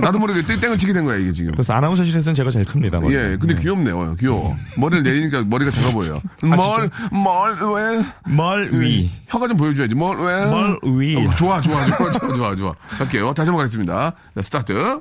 나도 0.00 0.18
모르게 0.18 0.42
땡- 0.46 0.60
땡을 0.60 0.78
치게 0.78 0.92
된 0.92 1.04
거야 1.04 1.16
이게 1.18 1.32
지금. 1.32 1.52
그래서 1.52 1.72
아나운서실에서는 1.74 2.34
제가 2.34 2.50
제일 2.50 2.64
큽니다. 2.64 3.00
머리가. 3.00 3.22
예, 3.22 3.36
근데 3.36 3.54
귀엽네요. 3.54 4.14
귀여워. 4.16 4.56
머리를 4.76 5.02
내리니까 5.02 5.42
머리가 5.42 5.70
작아 5.70 5.92
보여요. 5.92 6.20
멀, 6.42 6.90
멀, 7.12 7.74
왜? 7.74 8.04
멀 8.26 8.70
위. 8.72 9.10
혀가 9.28 9.48
좀 9.48 9.56
보여줘야지. 9.56 9.94
멀, 9.94 10.16
왜? 10.18 10.46
멀 10.46 10.78
위. 10.98 11.16
어, 11.16 11.30
좋아, 11.36 11.60
좋아, 11.60 11.76
좋아, 11.86 12.10
좋아, 12.12 12.34
좋아, 12.36 12.56
좋아. 12.56 12.74
갈게요. 12.98 13.32
다시 13.34 13.50
한번 13.50 13.64
가겠습니다. 13.64 14.12
자, 14.34 14.42
스타트. 14.42 15.00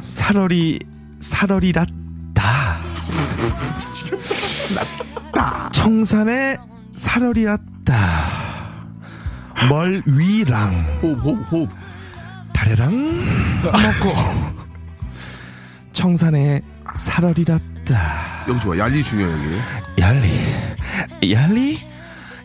살얼이 0.00 0.78
살얼이랐다. 1.20 1.94
청산에 5.72 6.56
살얼이었다. 6.94 8.53
멀 9.68 10.02
위랑. 10.06 10.72
호흡, 11.02 11.18
호흡, 11.24 11.52
호흡. 11.52 11.70
다래랑 12.52 12.92
먹고. 13.62 14.14
청산에 15.92 16.62
살얼이랐다. 16.94 18.46
여기 18.48 18.60
좋아. 18.60 18.78
얄리 18.78 19.02
중요해, 19.02 19.32
여기. 19.32 19.60
얄리. 20.00 21.32
얄리? 21.32 21.78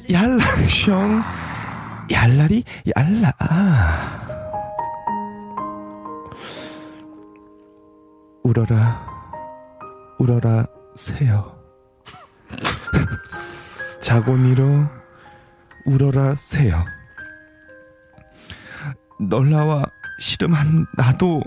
얄랑숑. 0.10 1.24
얄라리? 2.12 2.64
얄라. 2.96 3.34
울어라 8.44 9.06
울어라 10.18 10.66
새요. 10.96 11.56
자곤이로 14.02 14.88
울어라 15.86 16.36
새요 16.36 16.84
놀라와 19.20 19.84
시름한 20.20 20.86
나도 20.96 21.42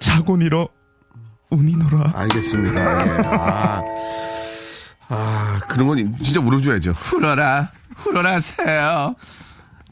자곤이로 0.00 0.68
운이노라 1.50 2.12
알겠습니다. 2.14 3.06
예. 3.06 3.22
아, 3.26 3.82
아, 5.08 5.60
그런 5.68 5.86
건 5.86 6.14
진짜 6.22 6.40
울어줘야죠. 6.40 6.94
울어라, 7.14 7.70
울어라, 8.06 8.40
새요. 8.40 9.14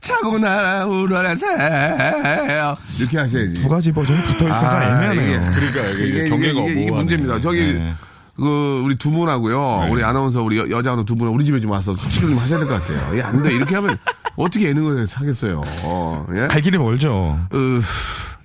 자고 0.00 0.38
나라, 0.38 0.84
울어라, 0.84 1.34
새요. 1.36 2.76
이렇게 2.98 3.18
하셔야지. 3.18 3.62
두 3.62 3.68
가지 3.68 3.92
버전이 3.92 4.22
붙어 4.24 4.48
있어가 4.48 4.84
애매하네요. 5.06 5.22
이게, 5.22 5.38
그러니까 5.54 5.80
이게, 5.94 6.06
이게 6.06 6.28
경계가 6.28 6.60
이게, 6.60 6.72
이게 6.72 6.74
모호하네. 6.80 6.90
문제입니다. 6.96 7.40
저기, 7.40 7.72
네. 7.74 7.94
그, 8.36 8.82
우리 8.84 8.96
두 8.96 9.10
분하고요. 9.12 9.84
네. 9.84 9.90
우리 9.92 10.04
아나운서, 10.04 10.42
우리 10.42 10.58
여, 10.58 10.68
여자 10.68 10.90
아나운서 10.90 11.04
두 11.06 11.14
분은 11.16 11.32
우리 11.32 11.44
집에 11.44 11.60
좀 11.60 11.70
와서 11.70 11.94
수치를 11.94 12.30
좀 12.30 12.38
하셔야 12.38 12.58
될 12.58 12.68
것 12.68 12.82
같아요. 12.82 13.14
이게 13.14 13.22
안 13.22 13.42
돼. 13.42 13.54
이렇게 13.54 13.76
하면 13.76 13.96
어떻게 14.36 14.68
예능을 14.68 15.06
하겠어요. 15.12 15.60
어, 15.82 16.26
예? 16.34 16.46
갈 16.48 16.60
길이 16.60 16.78
멀죠. 16.78 17.12
어, 17.12 17.48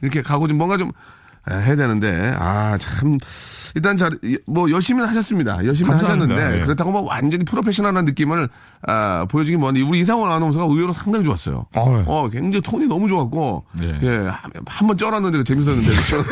이렇게 0.01 0.21
가고 0.21 0.47
좀 0.47 0.57
뭔가 0.57 0.77
좀 0.77 0.91
아, 1.45 1.55
해야 1.55 1.75
되는데 1.75 2.35
아 2.37 2.77
참 2.79 3.17
일단 3.75 3.95
잘뭐 3.97 4.71
열심히 4.71 5.03
하셨습니다. 5.03 5.63
열심히 5.63 5.89
감사합니다. 5.91 6.33
하셨는데 6.33 6.59
예. 6.61 6.63
그렇다고 6.65 6.91
뭐 6.91 7.01
완전히 7.03 7.43
프로페셔널한 7.45 8.03
느낌을 8.05 8.49
아, 8.87 9.25
보여주긴 9.29 9.59
뭐한데 9.59 9.81
우리 9.81 9.99
이상원 9.99 10.31
아나운서가 10.31 10.65
의외로 10.65 10.91
상당히 10.91 11.23
좋았어요. 11.25 11.65
어이. 11.75 12.03
어 12.07 12.29
굉장히 12.31 12.61
톤이 12.61 12.87
너무 12.87 13.07
좋았고 13.07 13.65
예. 13.81 13.99
예 14.03 14.27
한 14.67 14.87
번 14.87 14.97
쩔었는데 14.97 15.43
재밌었는데 15.43 15.87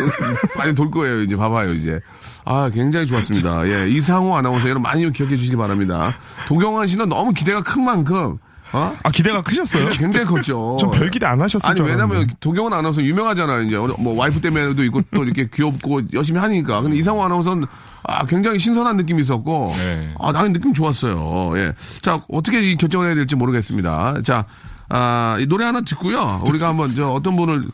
많이 0.58 0.74
돌 0.76 0.90
거예요 0.92 1.22
이제 1.22 1.36
봐봐요 1.36 1.74
이제 1.74 2.00
아 2.44 2.70
굉장히 2.74 3.06
좋았습니다. 3.06 3.68
예 3.70 3.88
이상호 3.90 4.36
아나운서 4.36 4.66
여러분 4.66 4.82
많이 4.84 5.10
기억해 5.12 5.36
주시기 5.38 5.56
바랍니다. 5.56 6.14
도경환 6.48 6.88
씨는 6.88 7.08
너무 7.10 7.34
기대가 7.34 7.62
큰 7.62 7.84
만큼 7.86 8.38
어 8.74 8.94
아 9.04 9.10
기대가 9.12 9.42
크셨어요? 9.42 9.90
굉장히 9.90 10.26
컸죠. 10.26 10.78
좀 10.80 10.92
별 10.92 11.10
기대 11.10 11.26
안 11.26 11.42
하셨을 11.42 11.70
아니 11.70 11.78
줄 11.78 11.86
왜냐면. 11.88 12.28
도경원 12.40 12.74
아나운서 12.74 13.02
유명하잖아요. 13.04 13.62
이제 13.64 13.78
뭐 13.78 14.16
와이프 14.18 14.42
때문에도 14.42 14.84
있고 14.86 15.02
또 15.14 15.24
이렇게 15.24 15.48
귀엽고 15.54 16.02
열심히 16.14 16.40
하니까. 16.40 16.82
근데 16.82 16.98
이상호 16.98 17.24
아나운서는 17.24 17.66
아 18.04 18.26
굉장히 18.26 18.60
신선한 18.60 18.98
느낌이 18.98 19.22
있었고 19.22 19.74
네. 19.78 20.14
아 20.20 20.32
나는 20.32 20.54
느낌 20.54 20.74
좋았어요. 20.74 21.54
예. 21.58 21.74
자 22.02 22.22
어떻게 22.30 22.62
이 22.62 22.76
결정을 22.76 23.08
해야 23.08 23.16
될지 23.16 23.36
모르겠습니다. 23.36 24.22
자. 24.24 24.46
아, 24.90 25.36
이 25.38 25.46
노래 25.48 25.66
하나 25.66 25.82
듣고요. 25.82 26.42
우리가 26.48 26.70
한번 26.70 26.96
저 26.96 27.10
어떤 27.10 27.36
분을 27.36 27.68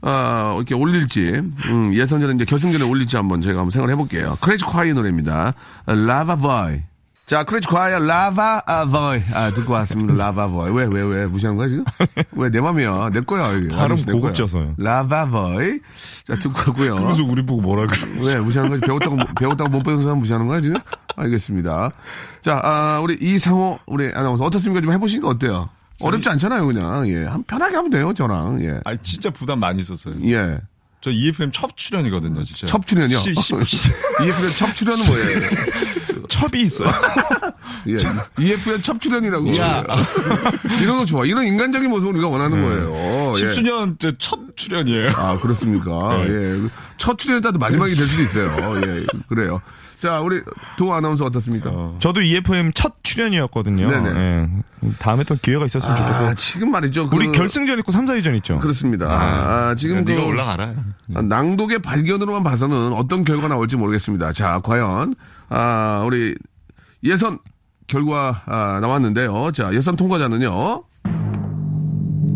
아, 0.00 0.54
이렇게 0.56 0.74
올릴지 0.74 1.20
음, 1.68 1.92
예선전에 1.92 2.32
이제 2.36 2.46
결승전에 2.46 2.82
올릴지 2.84 3.18
한번 3.18 3.42
제가 3.42 3.58
한번 3.60 3.68
생각을 3.70 3.92
해볼게요. 3.92 4.38
클래지콰이 4.40 4.94
노래입니다. 4.94 5.52
Lover 5.84 6.36
Boy. 6.36 6.80
자, 7.26 7.42
클래지콰이의 7.42 8.06
Lover 8.06 8.84
Boy. 8.90 9.22
아, 9.34 9.50
듣고 9.50 9.72
왔습니다. 9.72 10.12
Lover 10.12 10.48
Boy. 10.48 10.70
왜, 10.70 10.84
왜, 10.84 11.02
왜? 11.02 11.26
무시하는 11.26 11.56
거야, 11.56 11.68
지금? 11.68 11.82
왜, 12.32 12.50
내 12.50 12.60
맘이야. 12.60 13.10
내 13.14 13.20
거야, 13.20 13.52
이게. 13.52 13.74
발음. 13.74 14.04
고급져서요. 14.04 14.74
Lover 14.76 15.26
Boy. 15.30 15.80
자, 16.24 16.34
듣고 16.36 16.58
하고요. 16.58 16.96
그래서 16.96 17.24
우리 17.24 17.44
보고 17.44 17.62
뭐라 17.62 17.86
그래. 17.86 18.00
왜 18.26 18.40
무시하는 18.40 18.68
거지? 18.70 18.82
배웠다고 18.82 19.16
배웠다고 19.38 19.70
못 19.70 19.82
배운 19.82 20.02
사람 20.02 20.18
무시하는 20.18 20.46
거야 20.46 20.60
지금? 20.60 20.76
알겠습니다. 21.16 21.92
자, 22.42 22.60
아, 22.62 23.00
우리 23.02 23.16
이상호 23.18 23.78
우리 23.86 24.10
아나운서 24.14 24.44
어떻습니까? 24.44 24.82
좀 24.82 24.92
해보시니까 24.92 25.28
어때요? 25.28 25.70
어렵지 26.00 26.28
않잖아요, 26.28 26.66
그냥 26.66 27.08
예, 27.08 27.24
한 27.24 27.42
편하게 27.44 27.76
하면 27.76 27.88
돼요, 27.88 28.12
저랑 28.12 28.60
예, 28.64 28.80
아니, 28.84 28.98
진짜 29.02 29.30
부담 29.30 29.60
많이 29.60 29.80
있었어요. 29.80 30.16
예. 30.26 30.58
저 31.04 31.10
EFM 31.10 31.50
첫 31.52 31.76
출연이거든요, 31.76 32.42
진짜. 32.44 32.66
첩 32.66 32.86
출연이요? 32.86 33.18
시- 33.18 33.34
시- 33.34 33.54
시- 33.66 33.88
EFN 34.22 34.56
첩 34.56 34.74
출연은 34.74 35.04
뭐예요? 35.06 35.48
첩이 36.30 36.62
있어요. 36.62 36.88
예. 37.88 37.96
EFN 38.42 38.80
첩 38.80 38.98
출연이라고. 38.98 39.54
야. 39.58 39.84
이런 40.82 40.96
거 40.96 41.04
좋아. 41.04 41.26
이런 41.26 41.44
인간적인 41.46 41.90
모습을 41.90 42.14
우리가 42.14 42.28
원하는 42.28 42.62
거예요. 42.62 43.32
예. 43.36 43.44
10수년 43.44 43.98
첫 44.18 44.40
출연이에요. 44.56 45.10
아, 45.14 45.38
그렇습니까? 45.38 46.24
네. 46.24 46.30
예. 46.30 46.60
첫 46.96 47.18
출연이라도 47.18 47.58
마지막이 47.58 47.92
될 47.94 48.06
수도 48.06 48.22
있어요. 48.22 48.80
예. 48.86 49.04
그래요. 49.28 49.60
자, 49.98 50.20
우리 50.20 50.42
도 50.76 50.92
아나운서 50.92 51.24
어떻습니까? 51.24 51.92
저도 51.98 52.20
EFM 52.20 52.72
첫 52.74 52.94
출연이었거든요. 53.02 53.90
네네. 53.90 54.10
예. 54.20 54.48
다음에 54.98 55.24
또 55.24 55.34
기회가 55.40 55.64
있었으면 55.64 55.96
좋겠고. 55.96 56.16
아, 56.16 56.34
지금 56.34 56.70
말이죠. 56.70 57.08
그- 57.08 57.16
우리 57.16 57.32
결승전 57.32 57.78
있고 57.78 57.92
3, 57.92 58.04
4위전 58.06 58.34
있죠. 58.36 58.58
그렇습니다. 58.58 59.06
아, 59.08 59.74
지금 59.76 60.04
그 60.04 60.12
올라가라. 60.26 60.72
아, 61.14 61.22
낭독의 61.22 61.78
발견으로만 61.80 62.42
봐서는 62.42 62.92
어떤 62.92 63.24
결과가 63.24 63.48
나올지 63.48 63.76
모르겠습니다. 63.76 64.32
자, 64.32 64.60
과연 64.62 65.14
아, 65.48 66.02
우리 66.04 66.34
예선 67.02 67.38
결과 67.86 68.42
아, 68.46 68.78
나왔는데요. 68.80 69.52
자, 69.52 69.72
예선 69.72 69.96
통과자는요. 69.96 70.82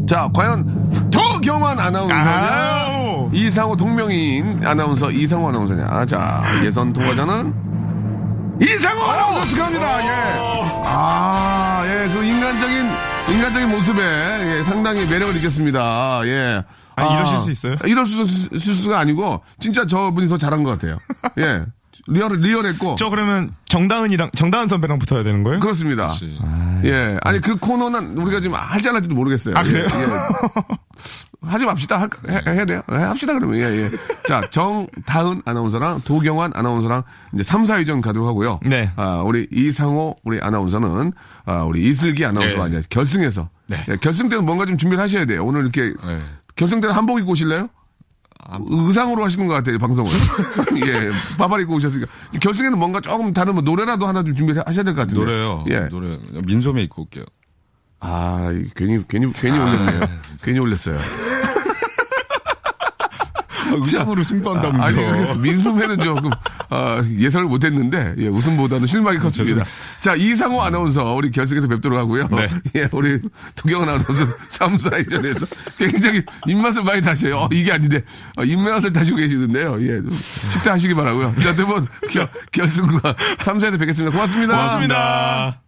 자, 0.06 0.30
과연 0.32 1.10
도경환 1.10 1.78
아나운서냐? 1.78 2.97
이상호 3.32 3.76
동명이인 3.76 4.66
아나운서 4.66 5.10
이상호 5.10 5.48
아나운서냐? 5.48 6.06
자, 6.06 6.42
예선 6.64 6.92
통과자는 6.92 7.54
이상호 8.60 9.04
아나운서 9.04 9.48
축하합니다. 9.48 10.04
예. 10.04 10.38
아, 10.84 11.82
예, 11.84 12.08
그 12.12 12.24
인간적인 12.24 12.90
인간적인 13.30 13.68
모습에 13.68 14.02
예, 14.02 14.62
상당히 14.64 15.06
매력을 15.06 15.34
느꼈습니다. 15.34 16.20
예. 16.24 16.62
아, 16.96 17.04
이러실 17.04 17.38
수 17.38 17.50
있어요? 17.50 17.76
이럴 17.84 18.06
수, 18.06 18.26
수, 18.26 18.74
수가 18.74 18.98
아니고 18.98 19.42
진짜 19.60 19.86
저분이 19.86 20.28
더 20.28 20.36
잘한 20.36 20.64
것 20.64 20.70
같아요. 20.70 20.98
예. 21.38 21.64
리얼 22.06 22.32
리얼했고 22.40 22.96
저 22.96 23.10
그러면 23.10 23.52
정다은이랑 23.66 24.30
정다은 24.34 24.68
선배랑 24.68 24.98
붙어야 24.98 25.22
되는 25.22 25.42
거예요? 25.42 25.60
그렇습니다. 25.60 26.10
예. 26.84 27.18
아니 27.22 27.40
그 27.40 27.56
코너는 27.56 28.16
우리가 28.18 28.40
지금 28.40 28.56
할지 28.56 28.88
안 28.88 28.94
할지도 28.94 29.14
모르겠어요. 29.14 29.54
아, 29.56 29.62
그래요? 29.62 29.86
예, 29.92 30.02
예. 30.02 30.08
하지 31.42 31.64
맙시다. 31.66 32.00
할, 32.00 32.08
해, 32.28 32.52
해야 32.52 32.64
돼요? 32.64 32.82
예, 32.90 32.96
합시다 32.96 33.34
그러면. 33.34 33.56
예, 33.58 33.62
예. 33.64 33.90
자, 34.26 34.42
정다은 34.50 35.42
아나운서랑 35.44 36.02
도경환 36.04 36.52
아나운서랑 36.54 37.02
이제 37.34 37.42
3, 37.42 37.64
4위전 37.64 38.00
가도록 38.02 38.28
하고요. 38.28 38.60
네. 38.64 38.90
아, 38.96 39.22
우리 39.24 39.46
이상호 39.52 40.16
우리 40.24 40.40
아나운서는 40.40 41.12
아, 41.46 41.62
우리 41.62 41.88
이슬기 41.88 42.24
아나운서와 42.24 42.68
네. 42.68 42.78
이제 42.78 42.86
결승에서 42.90 43.48
예, 43.70 43.96
결승 43.96 44.28
때는 44.28 44.44
뭔가 44.44 44.66
좀 44.66 44.76
준비를 44.76 45.02
하셔야 45.02 45.24
돼요. 45.26 45.44
오늘 45.44 45.62
이렇게 45.62 45.94
네. 46.04 46.20
결승 46.56 46.80
때는 46.80 46.94
한복 46.94 47.20
입고 47.20 47.32
오실래요? 47.32 47.68
의상으로 48.66 49.24
하시는 49.24 49.46
것 49.46 49.54
같아요, 49.54 49.78
방송을. 49.78 50.10
예, 50.86 51.10
바바리 51.36 51.62
입고 51.64 51.74
오셨으니까. 51.74 52.10
결승에는 52.40 52.78
뭔가 52.78 53.00
조금 53.00 53.32
다른 53.32 53.54
뭐 53.54 53.62
노래라도 53.62 54.06
하나 54.06 54.22
좀 54.22 54.34
준비하셔야 54.34 54.84
될 54.84 54.94
것 54.94 55.02
같은데. 55.02 55.18
노래요. 55.24 55.64
예. 55.68 55.80
노래. 55.90 56.18
민소매 56.46 56.82
입고 56.82 57.02
올게요. 57.02 57.24
아, 58.00 58.50
이 58.54 58.68
괜히, 58.76 59.02
괜히, 59.08 59.30
괜히 59.32 59.58
올렸네요. 59.58 60.00
괜히 60.42 60.58
올렸어요. 60.60 60.98
의상으로 63.72 64.22
승부한다면서. 64.24 64.86
아니, 64.86 64.96
그래서 64.96 65.34
민소매는 65.34 66.00
조금, 66.00 66.30
아, 66.70 67.02
예상을 67.18 67.46
못했는데, 67.46 68.14
예, 68.18 68.28
웃음보다는 68.28 68.86
실망이 68.86 69.18
컸습니다. 69.18 69.64
자, 70.00 70.14
이상호 70.14 70.62
아나운서, 70.62 71.14
우리 71.14 71.30
결승에서 71.30 71.66
뵙도록 71.66 71.98
하고요. 71.98 72.28
네. 72.28 72.48
예, 72.76 72.88
우리 72.92 73.20
두경은 73.54 73.88
아나운서 73.88 74.26
3, 74.48 74.76
4회전에서 74.76 75.46
굉장히 75.78 76.22
입맛을 76.46 76.82
많이 76.82 77.00
다셔요. 77.00 77.36
어, 77.36 77.48
이게 77.52 77.72
아닌데, 77.72 78.02
어, 78.36 78.44
입맛을 78.44 78.92
다시고 78.92 79.16
계시는데요. 79.16 79.80
예, 79.82 79.96
좀 80.00 80.10
식사하시기 80.52 80.94
바라고요 80.94 81.34
자, 81.40 81.54
두 81.54 81.66
분, 81.66 81.86
결, 82.10 82.28
결승과 82.52 83.14
3, 83.40 83.58
4위에 83.58 83.78
뵙겠습니다. 83.78 84.14
고맙습니다. 84.14 84.54
고맙습니다. 84.54 85.67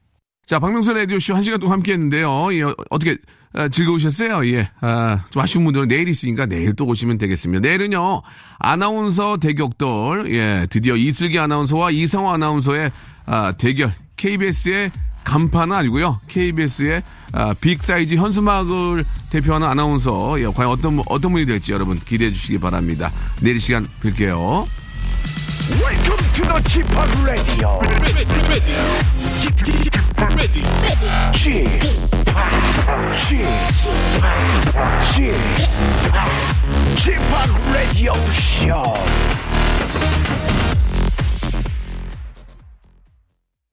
자, 0.51 0.59
박명수 0.59 0.93
라디오쇼 0.93 1.37
한 1.37 1.45
시간 1.45 1.61
동안 1.61 1.75
함께 1.75 1.93
했는데요. 1.93 2.53
예, 2.55 2.63
어, 2.65 2.75
어떻게, 2.91 3.17
아, 3.53 3.69
즐거우셨어요? 3.69 4.45
예. 4.53 4.69
아, 4.81 5.25
좀 5.31 5.41
아쉬운 5.43 5.63
분들은 5.63 5.87
내일 5.87 6.09
있으니까 6.09 6.47
내일 6.47 6.75
또 6.75 6.87
오시면 6.87 7.19
되겠습니다. 7.19 7.69
내일은요, 7.69 8.23
아나운서 8.59 9.37
대격돌, 9.37 10.33
예, 10.33 10.67
드디어 10.69 10.97
이슬기 10.97 11.39
아나운서와 11.39 11.93
이상호 11.93 12.29
아나운서의, 12.31 12.91
아, 13.27 13.53
대결, 13.53 13.93
KBS의 14.17 14.91
간판은 15.23 15.77
아니고요. 15.77 16.21
KBS의 16.27 17.05
아, 17.31 17.55
빅사이즈 17.55 18.17
현수막을 18.17 19.05
대표하는 19.31 19.69
아나운서, 19.69 20.35
예, 20.41 20.47
과연 20.47 20.69
어떤, 20.69 20.97
분- 20.97 21.05
어떤 21.07 21.31
분이 21.31 21.47
될지 21.47 21.73
여러분 21.73 21.97
기대해 22.01 22.33
주시기 22.33 22.59
바랍니다. 22.59 23.13
내일 23.41 23.55
이 23.55 23.61
시간 23.61 23.87
뵐게요. 24.03 24.67
Welcome 25.79 26.25
to 26.35 26.43
the 26.43 26.61
Chip 26.69 26.91
Radio. 27.25 27.79
Ready, 27.81 28.13
ready, 28.13 28.41
ready, 28.49 28.75
Radio 37.73 38.15
Show. 38.33 38.97